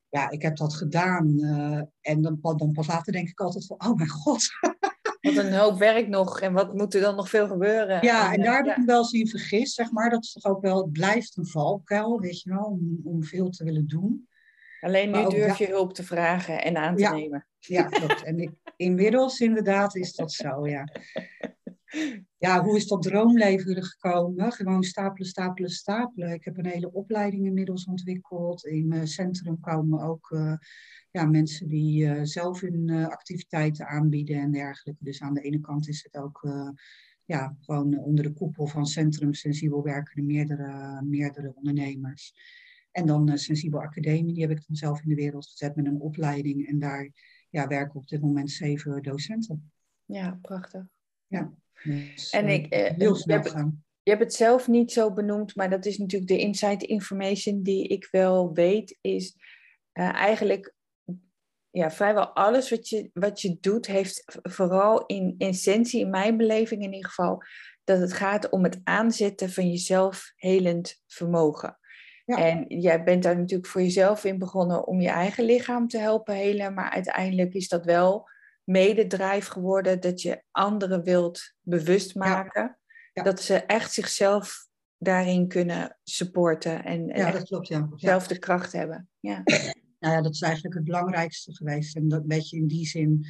[0.09, 1.39] Ja, ik heb dat gedaan.
[1.39, 4.43] eh, en dan, dan pas later denk ik altijd van, oh mijn god.
[5.21, 8.05] Wat een hoop werk nog en wat moet er dan nog veel gebeuren?
[8.05, 10.11] Ja, en daar heb ik me wel zien vergist, zeg maar.
[10.11, 13.51] Dat is toch ook wel, het blijft een valkuil, weet je wel, om, om veel
[13.51, 14.29] te willen doen.
[14.81, 17.13] Alleen nu durf je hulp te vragen en aan te Ja.
[17.13, 17.47] nemen.
[17.59, 18.25] Ja, klopt.
[18.25, 20.85] En ik, inmiddels inderdaad is dat zo, ja.
[22.39, 24.53] Ja, hoe is dat droomleven er gekomen?
[24.53, 26.33] Gewoon stapelen, stapelen, stapelen.
[26.33, 28.65] Ik heb een hele opleiding inmiddels ontwikkeld.
[28.65, 30.55] In mijn centrum komen ook eh,
[31.11, 35.05] ja, mensen die eh, zelf hun eh, activiteiten aanbieden en dergelijke.
[35.05, 36.69] Dus aan de ene kant is het ook eh,
[37.25, 42.35] ja, gewoon onder de koepel van Centrum Sensibel werken meerdere, meerdere ondernemers.
[42.91, 45.87] En dan eh, Sensibel Academie, die heb ik dan zelf in de wereld gezet met
[45.87, 46.67] een opleiding.
[46.67, 47.11] En daar
[47.51, 49.73] ja, werken op dit moment zeven docenten.
[50.05, 50.85] Ja, prachtig.
[51.85, 53.85] Dus, En ik, eh, heel je snel hebt- gaan.
[54.03, 57.89] Je hebt het zelf niet zo benoemd, maar dat is natuurlijk de inside information die
[57.89, 59.37] ik wel weet, is
[59.93, 60.75] eh, eigenlijk
[61.71, 66.83] ja, vrijwel alles wat je, wat je doet, heeft vooral in essentie, in mijn beleving
[66.83, 67.43] in ieder geval,
[67.85, 71.79] dat het gaat om het aanzetten van je zelfhelend vermogen.
[72.25, 72.37] Ja.
[72.37, 76.35] En jij bent daar natuurlijk voor jezelf in begonnen om je eigen lichaam te helpen
[76.35, 78.29] helen, maar uiteindelijk is dat wel
[78.71, 82.79] mededrijf geworden dat je anderen wilt bewust maken.
[83.13, 83.23] Ja.
[83.23, 87.89] Dat ze echt zichzelf daarin kunnen supporten en, en Ja, dat klopt, ja.
[87.95, 89.09] zelf de kracht hebben.
[89.21, 89.43] Ja.
[89.99, 91.97] Nou ja, dat is eigenlijk het belangrijkste geweest.
[91.97, 93.27] En dat weet je, in die zin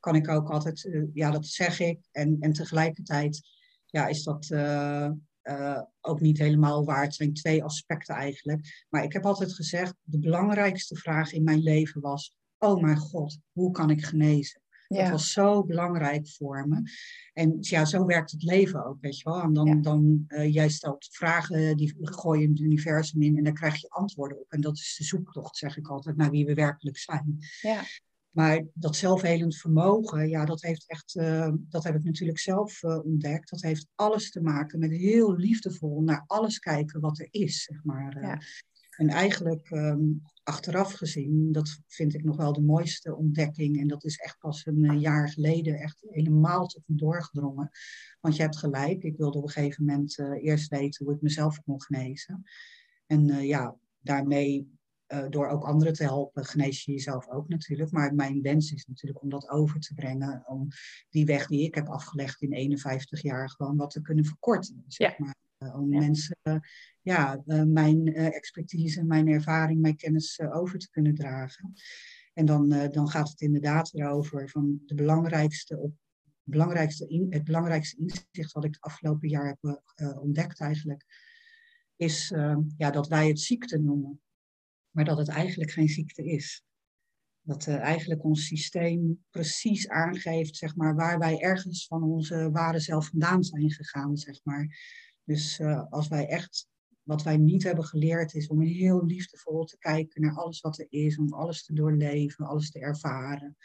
[0.00, 1.98] kan ik ook altijd, eh, ja, dat zeg ik.
[2.10, 3.40] En, en tegelijkertijd
[3.86, 5.10] ja, is dat eh,
[5.42, 7.02] eh, ook niet helemaal waar.
[7.02, 8.86] Het zijn twee aspecten eigenlijk.
[8.88, 13.38] Maar ik heb altijd gezegd, de belangrijkste vraag in mijn leven was, oh mijn god,
[13.52, 14.62] hoe kan ik genezen?
[15.02, 16.82] Dat was zo belangrijk voor me.
[17.32, 19.40] En ja, zo werkt het leven ook, weet je wel.
[19.40, 19.74] En dan, Ja.
[19.74, 23.88] dan eh, jij stelt vragen, die gooi je het universum in en daar krijg je
[23.88, 24.52] antwoorden op.
[24.52, 27.38] En dat is de zoektocht, zeg ik altijd, naar wie we werkelijk zijn.
[27.60, 27.82] Ja.
[28.30, 33.04] Maar dat zelfhelend vermogen, ja, dat heeft echt, eh, dat heb ik natuurlijk zelf eh,
[33.04, 33.50] ontdekt.
[33.50, 37.84] Dat heeft alles te maken met heel liefdevol naar alles kijken wat er is, zeg
[37.84, 38.20] maar.
[38.22, 38.40] Ja.
[38.96, 40.02] En eigenlijk ehm,
[40.42, 43.80] achteraf gezien, dat vind ik nog wel de mooiste ontdekking.
[43.80, 47.70] En dat is echt pas een eh, jaar geleden echt helemaal tot me doorgedrongen.
[48.20, 51.22] Want je hebt gelijk, ik wilde op een gegeven moment eh, eerst weten hoe ik
[51.22, 52.42] mezelf kon genezen.
[53.06, 54.72] En eh, ja, daarmee,
[55.30, 57.90] door ook anderen te helpen, genees je jezelf ook natuurlijk.
[57.90, 60.42] Maar mijn wens is natuurlijk om dat over te brengen.
[60.46, 60.68] Om
[61.10, 64.84] die weg die ik heb afgelegd in 51 jaar gewoon wat te kunnen verkorten.
[64.88, 65.24] Zeg Ja.
[65.24, 65.34] maar.
[65.64, 65.98] Eh, om Ja.
[65.98, 66.36] mensen
[67.00, 71.72] ja, eh, mijn eh, expertise, mijn ervaring, mijn kennis over te kunnen dragen.
[72.32, 75.92] En dan, dan gaat het inderdaad erover van de belangrijkste op
[76.46, 81.04] belangrijkste in, het belangrijkste inzicht wat ik het afgelopen jaar heb uh, ontdekt eigenlijk,
[81.96, 84.20] is uh, ja, dat wij het ziekte noemen,
[84.90, 86.64] maar dat het eigenlijk geen ziekte is.
[87.40, 92.78] Dat uh, eigenlijk ons systeem precies aangeeft zeg maar, waar wij ergens van onze ware
[92.78, 94.16] zelf vandaan zijn gegaan.
[94.16, 94.78] Zeg maar.
[95.24, 95.60] Dus
[95.90, 96.68] als wij echt
[97.02, 100.86] wat wij niet hebben geleerd is om heel liefdevol te kijken naar alles wat er
[100.88, 103.56] is, om alles te doorleven, alles te ervaren.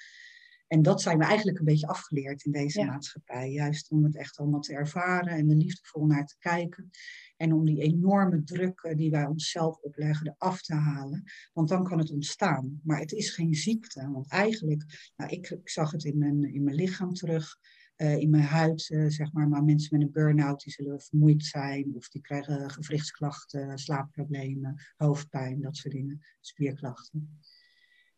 [0.70, 3.52] En dat zijn we eigenlijk een beetje afgeleerd in deze maatschappij.
[3.52, 6.90] Juist om het echt allemaal te ervaren en er liefdevol naar te kijken.
[7.38, 11.24] En om die enorme druk die wij onszelf opleggen, eraf te halen.
[11.54, 12.80] Want dan kan het ontstaan.
[12.84, 14.10] Maar het is geen ziekte.
[14.12, 17.58] Want eigenlijk, nou, ik, ik zag het in mijn, in mijn lichaam terug.
[18.00, 19.48] Eh, in mijn huid, uh, zeg maar.
[19.48, 21.96] Maar mensen met een burn-out, die zullen vermoeid zijn.
[21.96, 26.22] Of die krijgen gewrichtsklachten, slaapproblemen, hoofdpijn, dat soort dingen.
[26.40, 27.40] Spierklachten.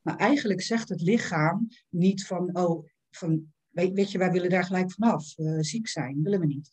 [0.02, 4.64] Maar eigenlijk zegt het lichaam niet van, oh, van, weet, weet je, wij willen daar
[4.64, 5.38] gelijk vanaf.
[5.38, 6.70] Uh, ziek zijn, willen we niet.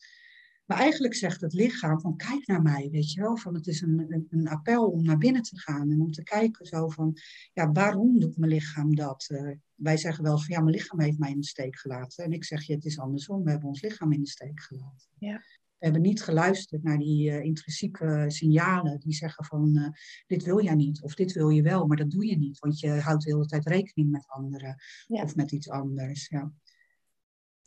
[0.68, 3.36] Maar eigenlijk zegt het lichaam van, kijk naar mij, weet je wel.
[3.36, 5.90] Van, het is een, een, een appel om naar binnen te gaan.
[5.90, 7.16] En om te kijken zo van,
[7.52, 9.28] ja, waarom doet mijn lichaam dat?
[9.32, 12.24] Uh, wij zeggen wel van, ja, mijn lichaam heeft mij in de steek gelaten.
[12.24, 13.44] En ik zeg je, het is andersom.
[13.44, 15.08] We hebben ons lichaam in de steek gelaten.
[15.18, 15.42] Ja.
[15.78, 19.88] We hebben niet geluisterd naar die uh, intrinsieke signalen die zeggen van uh,
[20.26, 22.80] dit wil jij niet of dit wil je wel, maar dat doe je niet, want
[22.80, 24.76] je houdt de hele tijd rekening met anderen
[25.06, 26.28] of met iets anders.
[26.28, 26.52] Ja.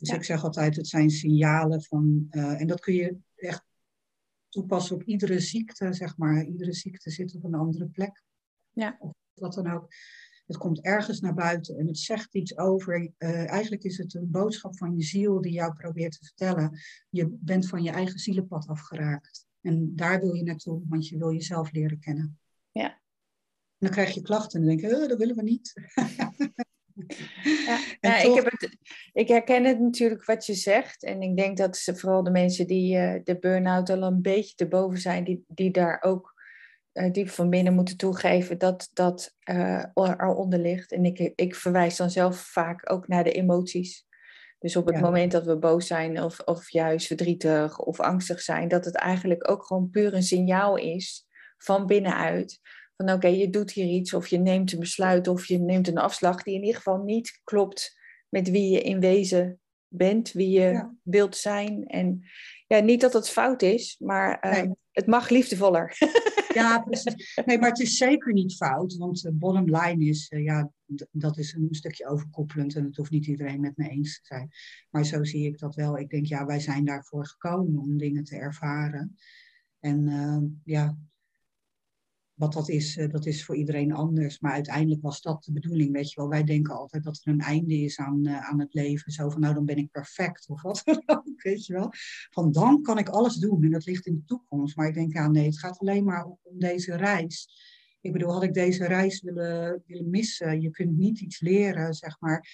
[0.02, 3.64] Dus ik zeg altijd, het zijn signalen van, uh, en dat kun je echt
[4.48, 6.44] toepassen op iedere ziekte, zeg maar.
[6.44, 8.22] Iedere ziekte zit op een andere plek.
[8.70, 8.96] Ja.
[8.98, 9.94] Of wat dan ook.
[10.46, 13.00] Het komt ergens naar buiten en het zegt iets over.
[13.00, 16.78] Uh, eigenlijk is het een boodschap van je ziel die jou probeert te vertellen.
[17.08, 19.46] Je bent van je eigen zielenpad afgeraakt.
[19.60, 22.38] En daar wil je naartoe, want je wil jezelf leren kennen.
[22.70, 22.90] Ja.
[22.90, 25.72] En dan krijg je klachten en dan denk je, oh, dat willen we niet.
[27.66, 28.76] Ja, ja ik, heb het,
[29.12, 31.04] ik herken het natuurlijk wat je zegt.
[31.04, 34.54] En ik denk dat ze vooral de mensen die uh, de burn-out al een beetje
[34.54, 36.34] te boven zijn, die, die daar ook
[36.92, 40.92] uh, diep van binnen moeten toegeven dat dat uh, eronder ligt.
[40.92, 44.06] En ik, ik verwijs dan zelf vaak ook naar de emoties.
[44.58, 48.68] Dus op het moment dat we boos zijn of, of juist verdrietig of angstig zijn,
[48.68, 52.60] dat het eigenlijk ook gewoon puur een signaal is van binnenuit.
[52.96, 55.98] Van oké, je doet hier iets of je neemt een besluit of je neemt een
[55.98, 60.90] afslag die in ieder geval niet klopt met wie je in wezen bent, wie je
[61.02, 61.86] wilt zijn.
[61.86, 62.24] En
[62.66, 65.96] ja, niet dat het fout is, maar uh, het mag liefdevoller.
[66.54, 67.42] Ja, precies.
[67.44, 70.72] Nee, maar het is zeker niet fout, want de bottom line is, uh, ja,
[71.10, 74.50] dat is een stukje overkoepelend en het hoeft niet iedereen met me eens te zijn.
[74.90, 75.98] Maar zo zie ik dat wel.
[75.98, 79.16] Ik denk, ja, wij zijn daarvoor gekomen om dingen te ervaren.
[79.80, 80.96] En uh, ja,
[82.42, 84.40] wat dat is, uh, dat is voor iedereen anders.
[84.40, 86.28] Maar uiteindelijk was dat de bedoeling, weet je wel.
[86.28, 89.12] Wij denken altijd dat er een einde is aan, uh, aan het leven.
[89.12, 91.90] Zo van, nou dan ben ik perfect of wat dan ook, weet je wel.
[92.30, 94.76] Van dan kan ik alles doen en dat ligt in de toekomst.
[94.76, 97.48] Maar ik denk, ja nee, het gaat alleen maar om, deze reis.
[98.00, 100.60] Ik bedoel, had ik deze reis willen, willen missen?
[100.60, 102.48] Je kunt niet iets leren, zeg maar...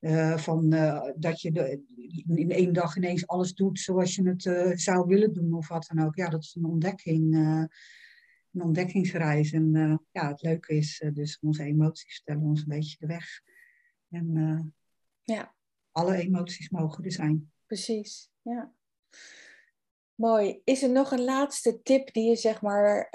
[0.00, 0.70] Uh, van
[1.16, 1.80] dat je
[2.26, 6.06] in één dag ineens alles doet zoals je het zou willen doen of wat dan
[6.06, 6.16] ook.
[6.16, 7.36] Ja, dat is een ontdekking
[8.52, 9.52] een ontdekkingsreis.
[9.52, 13.06] En uh, ja, het leuke is uh, dus onze emoties stellen ons een beetje de
[13.06, 13.42] weg.
[14.10, 14.60] En uh,
[15.22, 15.54] ja.
[15.90, 17.52] alle emoties mogen er zijn.
[17.66, 18.72] Precies, ja.
[20.14, 20.60] Mooi.
[20.64, 23.10] Is er nog een laatste tip die je zeg maar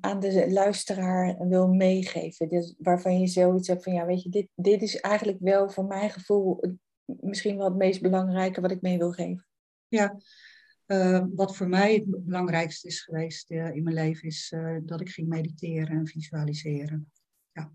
[0.00, 2.48] aan de luisteraar wil meegeven?
[2.48, 5.84] Dus waarvan je zoiets hebt van, ja weet je, dit, dit is eigenlijk wel voor
[5.84, 6.60] mijn gevoel
[7.04, 9.46] misschien wel het meest belangrijke wat ik mee wil geven.
[9.88, 10.20] Ja,
[10.86, 15.00] uh, wat voor mij het belangrijkste is geweest uh, in mijn leven, is uh, dat
[15.00, 17.10] ik ging mediteren en visualiseren.
[17.52, 17.72] Ja.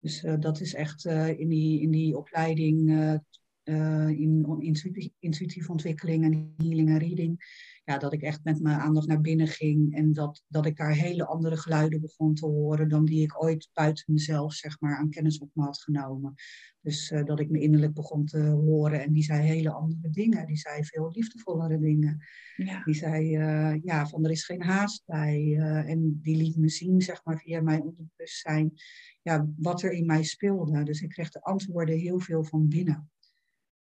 [0.00, 2.90] Dus dat is echt in, die, in die opleiding
[4.08, 7.44] in intuïtieve ontwikkeling en healing en reading
[7.88, 10.92] ja, dat ik echt met mijn aandacht naar binnen ging en dat, dat ik daar
[10.92, 15.10] hele andere geluiden begon te horen dan die ik ooit buiten mezelf zeg maar, aan
[15.10, 16.34] kennis op me had genomen.
[16.80, 20.46] Dus uh, dat ik me innerlijk begon te horen en die zei hele andere dingen.
[20.46, 22.24] Die zei veel liefdevollere dingen.
[22.56, 22.82] Ja.
[22.84, 25.40] Die zei uh, ja, van er is geen haast bij.
[25.40, 28.72] Uh, en die liet me zien zeg maar, via mijn onderbewustzijn
[29.22, 30.82] ja, wat er in mij speelde.
[30.82, 33.10] Dus ik kreeg de antwoorden heel veel van binnen.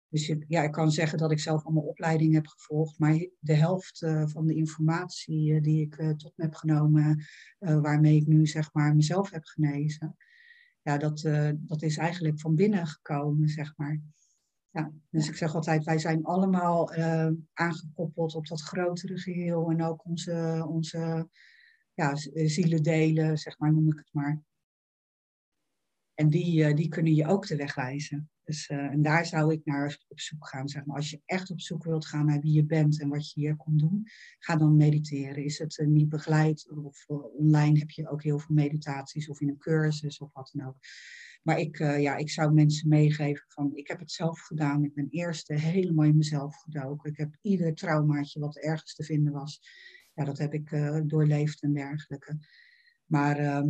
[0.10, 4.02] Dus ja, ik kan zeggen dat ik zelf allemaal opleiding heb gevolgd, maar de helft
[4.02, 7.24] uh, van de informatie uh, die ik uh, tot me heb genomen,
[7.60, 10.18] waarmee ik nu zeg maar mezelf heb genezen,
[10.82, 11.20] ja, dat,
[11.58, 14.02] dat is eigenlijk van binnen gekomen, zeg maar.
[14.70, 16.94] Ja, dus ik zeg altijd, wij zijn allemaal
[17.54, 21.30] aangekoppeld op dat grotere geheel en ook onze, onze
[21.94, 22.16] ja,
[22.48, 24.42] zielendelen, zeg maar, noem ik het maar.
[26.20, 28.30] En die, die kunnen je ook de weg wijzen.
[28.44, 30.68] Dus, uh, en daar zou ik naar op zoek gaan.
[30.68, 30.96] Zeg maar.
[30.96, 33.56] Als je echt op zoek wilt gaan naar wie je bent en wat je hier
[33.56, 34.08] komt doen,
[34.40, 35.44] ga dan mediteren.
[35.44, 37.06] Is het uh, niet begeleid of
[37.38, 40.78] online heb je ook heel veel meditaties of in een cursus of wat dan ook.
[41.44, 44.84] Maar ik, ja, ik zou mensen meegeven van, ik heb het zelf gedaan.
[44.84, 47.10] Ik ben eerst helemaal in mezelf gedoken.
[47.10, 49.62] Ik heb ieder traumaatje wat ergens te vinden was,
[50.14, 50.70] ja, dat heb ik
[51.08, 52.38] doorleefd en dergelijke.
[53.06, 53.68] Maar ehm,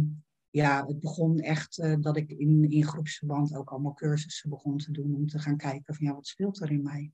[0.52, 4.92] ja, het begon echt uh, dat ik in, in groepsverband ook allemaal cursussen begon te
[4.92, 7.12] doen om te gaan kijken van ja, wat speelt er in mij?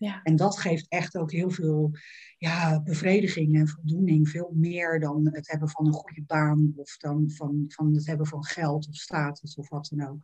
[0.00, 0.22] Ja.
[0.22, 1.90] En dat geeft echt ook heel veel
[2.38, 4.28] ja, bevrediging en voldoening.
[4.28, 8.26] Veel meer dan het hebben van een goede baan of dan van, van het hebben
[8.26, 10.20] van geld of status of wat dan ook.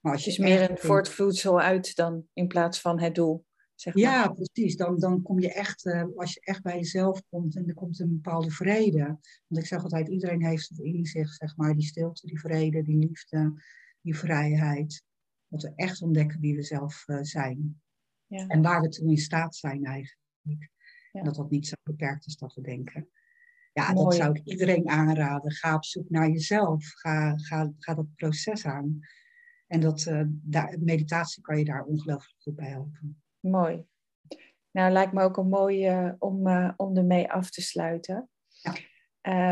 [0.00, 3.46] Maar als je het is meer een voortvoedsel uit dan in plaats van het doel.
[3.80, 4.02] Zeg maar.
[4.02, 4.76] Ja, precies.
[4.76, 8.00] Dan, dan kom je echt, uh, als je echt bij jezelf komt en er komt
[8.00, 9.04] een bepaalde vrede.
[9.46, 12.82] Want ik zeg altijd, iedereen heeft het in zich, zeg maar, die stilte, die vrede,
[12.82, 13.62] die liefde,
[14.00, 15.02] die vrijheid.
[15.48, 17.80] Dat we echt ontdekken wie we zelf uh, zijn.
[18.26, 18.46] Ja.
[18.46, 20.70] En waar we toe in staat zijn eigenlijk.
[21.12, 21.22] Ja.
[21.22, 23.08] Dat dat niet zo beperkt is dat we denken.
[23.72, 24.04] Ja, Mooi.
[24.04, 25.52] dat zou ik iedereen aanraden.
[25.52, 26.84] Ga op zoek naar jezelf.
[26.84, 28.98] Ga, ga, ga dat proces aan.
[29.66, 33.22] En dat, uh, daar, meditatie kan je daar ongelooflijk goed bij helpen.
[33.40, 33.86] Mooi.
[34.70, 38.28] Nou, lijkt me ook een mooie om, uh, om ermee af te sluiten.
[38.48, 38.74] Ja.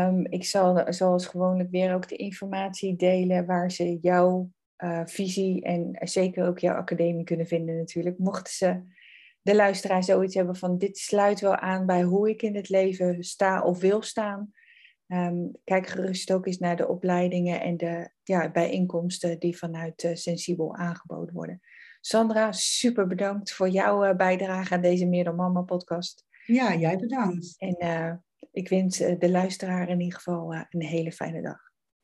[0.07, 4.51] Um, ik zal zoals gewoonlijk weer ook de informatie delen waar ze jouw
[4.83, 8.17] uh, visie en zeker ook jouw academie kunnen vinden natuurlijk.
[8.17, 8.81] Mochten ze
[9.41, 13.23] de luisteraar zoiets hebben van dit sluit wel aan bij hoe ik in het leven
[13.23, 14.51] sta of wil staan.
[15.07, 20.15] Um, kijk gerust ook eens naar de opleidingen en de ja, bijeenkomsten die vanuit uh,
[20.15, 21.61] Sensibel aangeboden worden.
[22.07, 26.25] Sandra, super bedankt voor jouw uh, bijdrage aan deze Meer dan Mama podcast.
[26.45, 27.55] Ja, jij bedankt.
[27.57, 28.13] En uh,
[28.51, 31.59] ik wens uh, de luisteraar in ieder geval een hele fijne dag.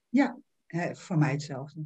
[0.09, 0.39] Ja,
[0.91, 1.85] voor mij hetzelfde.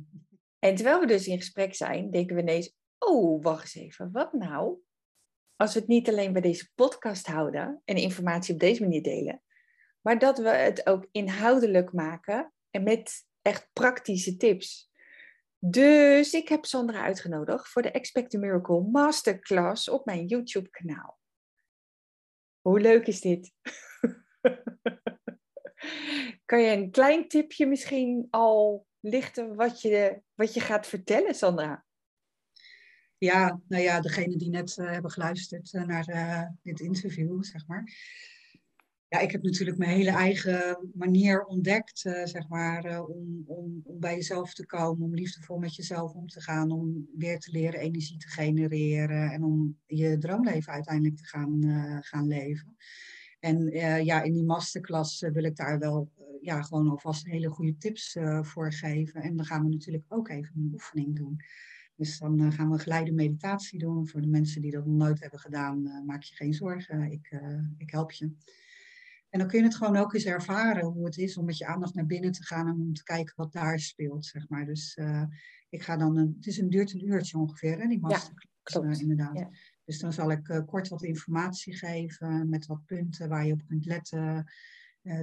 [0.59, 4.34] En terwijl we dus in gesprek zijn, denken we ineens, oh, wacht eens even, wat
[4.34, 4.78] nou?
[5.55, 9.41] Als we het niet alleen bij deze podcast houden en informatie op deze manier delen,
[10.01, 14.87] maar dat we het ook inhoudelijk maken en met echt praktische tips.
[15.60, 21.20] Dus ik heb Sandra uitgenodigd voor de Expect a Miracle Masterclass op mijn YouTube-kanaal.
[22.62, 23.51] Hoe leuk is dit?
[26.45, 31.86] kan je een klein tipje misschien al lichten wat je, wat je gaat vertellen, Sandra?
[33.18, 37.68] Ja, nou ja, degene die net uh, hebben geluisterd uh, naar uh, dit interview, zeg
[37.68, 37.84] maar
[39.10, 43.82] ja, ik heb natuurlijk mijn hele eigen manier ontdekt, uh, zeg maar, uh, om, om,
[43.84, 47.51] om bij jezelf te komen, om liefdevol met jezelf om te gaan, om weer te
[47.51, 52.76] leren energie te genereren en om je droomleven uiteindelijk te gaan, uh, gaan leven.
[53.39, 53.66] En
[54.05, 58.74] ja, in die masterclass wil ik daar wel ja, gewoon alvast hele goede tips voor
[58.74, 59.22] geven.
[59.22, 61.41] En dan gaan we natuurlijk ook even een oefening doen.
[61.95, 64.08] Dus dan gaan we geleide meditatie doen.
[64.08, 67.12] Voor de mensen die dat nog nooit hebben gedaan, maak je geen zorgen.
[67.12, 67.41] Ik,
[67.78, 68.32] ik help je.
[69.38, 71.66] En dan kun je het gewoon ook eens ervaren hoe het is om met je
[71.66, 74.66] aandacht naar binnen te gaan en om te kijken wat daar speelt, zeg maar.
[74.66, 75.24] Dus uh,
[75.70, 79.02] ik ga dan, een, het is een duurt een uurtje ongeveer, hè, die masterclass, uh,
[79.02, 79.38] inderdaad.
[79.38, 79.50] Ja.
[79.86, 83.62] Dus dan zal ik uh, kort wat informatie geven met wat punten waar je op
[83.68, 84.52] kunt letten,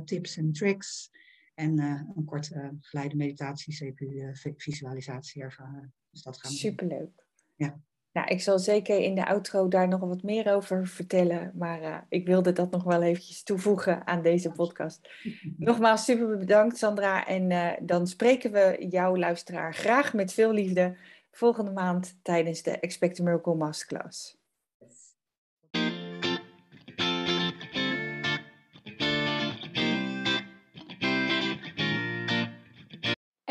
[0.05, 1.11] tips en tricks.
[1.55, 5.95] En een korte geleide meditatie, CPU, visualisatie ervaren.
[6.11, 7.27] Dus dat gaan we Superleuk.
[7.55, 7.81] Ja.
[8.15, 11.53] Nou, ik zal zeker in de outro daar nog wat meer over vertellen.
[11.55, 15.09] Maar uh, ik wilde dat nog wel eventjes toevoegen aan deze podcast.
[15.59, 17.27] Nogmaals super bedankt Sandra.
[17.27, 20.97] En uh, dan spreken we jouw luisteraar graag met veel liefde
[21.31, 24.44] volgende maand tijdens de Expect a Miracle Masterclass.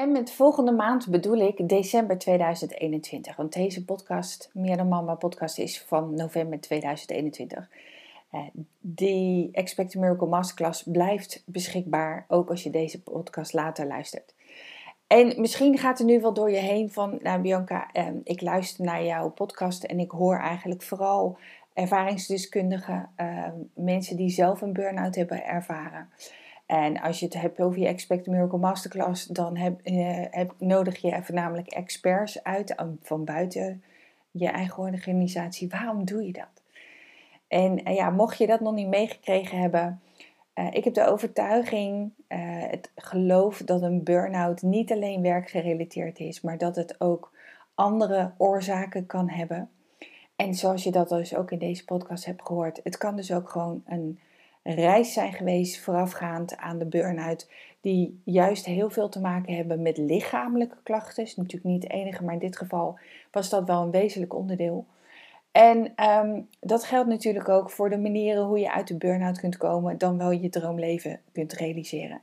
[0.04, 3.36] En met volgende maand bedoel ik december 2021.
[3.36, 7.70] Want deze podcast, Meer dan Mama podcast, is van november 2021.
[8.32, 8.48] Uh, eh,
[8.80, 14.34] die Expect a Miracle Masterclass blijft beschikbaar, ook als je deze podcast later luistert.
[15.08, 18.86] En misschien gaat er nu wel door je heen van, nou Bianca, uh, ik luister
[18.86, 21.38] naar jouw podcast en ik hoor eigenlijk vooral
[21.74, 26.10] ervaringsdeskundigen, uh, mensen die zelf een burn-out hebben ervaren.
[26.66, 31.02] En als je het hebt over je Expect Miracle Masterclass, dan heb, eh, heb, nodig
[31.02, 33.84] je voornamelijk experts uit van buiten
[34.32, 35.70] je eigen organisatie.
[35.70, 36.62] Waarom doe je dat?
[37.48, 40.02] En eh, ja, mocht je dat nog niet meegekregen hebben,
[40.56, 46.58] uh, ik heb de overtuiging, het geloof dat een burn-out niet alleen werkgerelateerd is, maar
[46.58, 47.32] dat het ook
[47.76, 49.70] andere oorzaken kan hebben.
[50.36, 53.50] En zoals je dat dus ook in deze podcast hebt gehoord, het kan dus ook
[53.50, 54.20] gewoon een
[54.64, 57.50] reis zijn geweest voorafgaand aan de burn-out,
[57.82, 61.24] die juist heel veel te maken hebben met lichamelijke klachten.
[61.24, 63.00] Is natuurlijk niet het enige, maar in dit geval
[63.32, 64.86] was dat wel een wezenlijk onderdeel.
[65.52, 69.58] En ehm, dat geldt natuurlijk ook voor de manieren hoe je uit de burn-out kunt
[69.58, 72.22] komen, dan wel je droomleven kunt realiseren.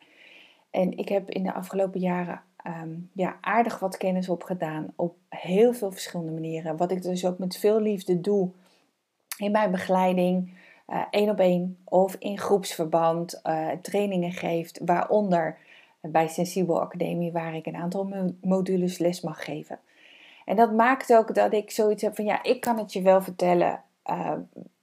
[0.70, 5.72] En ik heb in de afgelopen jaren Ehm, ja, aardig wat kennis opgedaan op heel
[5.72, 6.76] veel verschillende manieren.
[6.76, 8.51] Wat ik dus ook met veel liefde doe
[9.36, 10.59] in mijn begeleiding,
[10.91, 15.57] uh, één op één of in groepsverband, uh, trainingen geeft, waaronder
[16.01, 19.78] bij Sensibel Academie, waar ik een aantal modules les mag geven.
[20.45, 23.22] En dat maakt ook dat ik zoiets heb van ja, ik kan het je wel
[23.22, 24.32] vertellen uh,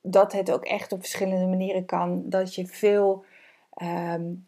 [0.01, 2.24] dat het ook echt op verschillende manieren kan.
[2.26, 3.24] Dat je veel
[3.84, 4.47] um,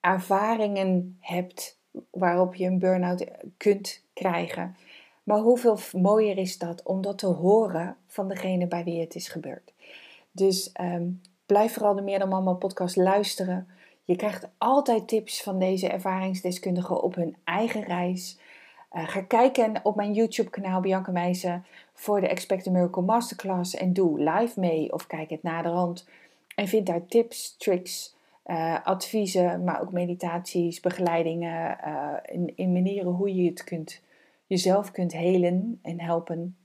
[0.00, 1.78] ervaringen hebt
[2.10, 4.76] waarop je een burn-out kunt krijgen.
[5.22, 9.28] Maar hoeveel mooier is dat om dat te horen van degene bij wie het is
[9.28, 9.72] gebeurd.
[10.30, 13.68] Dus um, blijf vooral de Meer dan Mama podcast luisteren.
[14.04, 18.38] Je krijgt altijd tips van deze ervaringsdeskundigen op hun eigen reis.
[18.92, 21.64] Uh, ga kijken op mijn YouTube kanaal Bianca Meijsen
[21.94, 26.08] voor de Expect a Miracle Masterclass en doe live mee of kijk het naderhand.
[26.54, 28.16] En vind daar tips, tricks
[28.46, 34.02] uh, adviezen, maar ook meditaties, begeleidingen uh, in, in, manieren hoe je het kunt,
[34.46, 36.56] jezelf kunt helen en helpen.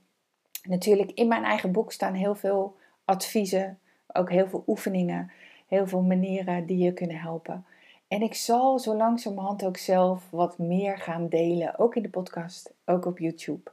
[0.62, 2.76] Natuurlijk, in mijn eigen boek staan heel veel
[3.06, 3.78] adviezen,
[4.12, 5.30] ook heel veel oefeningen,
[5.68, 7.64] heel veel manieren die je kunnen helpen.
[8.08, 12.72] En ik zal zo langzamerhand ook zelf wat meer gaan delen, ook in de podcast,
[12.84, 13.70] ook op YouTube.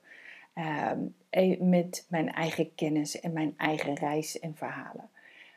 [0.55, 0.91] Uh,
[1.59, 5.09] met mijn eigen kennis en mijn eigen reis en verhalen.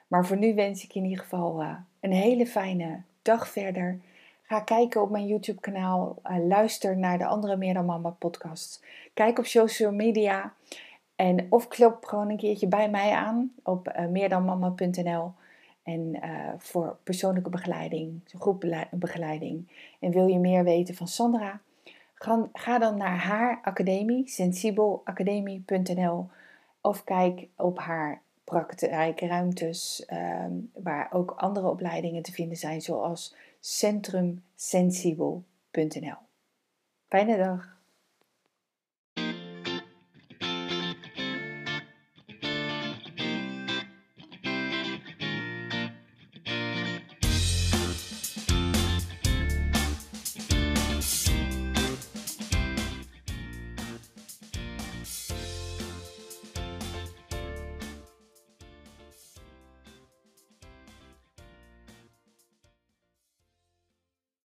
[0.06, 4.00] Maar voor nu wens ik je in ieder geval uh, een hele fijne dag verder.
[4.42, 6.16] Ga kijken op mijn YouTube kanaal.
[6.24, 8.82] Uh, luister naar de andere Meer dan Mama podcasts.
[9.14, 10.52] Kijk op social media.
[11.16, 15.32] En of klop gewoon een keertje bij mij aan op uh, meerdanmama.nl.
[15.82, 16.20] En
[16.58, 19.68] voor persoonlijke begeleiding, groepbegeleiding.
[20.00, 21.60] En wil je meer weten van Sandra?
[22.52, 26.28] Ga, dan naar haar academie, sensibelacademie.nl.
[26.80, 36.18] Of kijk op haar praktijkruimtes um, waar ook andere opleidingen te vinden zijn, zoals centrumsensibel.nl.
[37.08, 37.75] Fijne dag!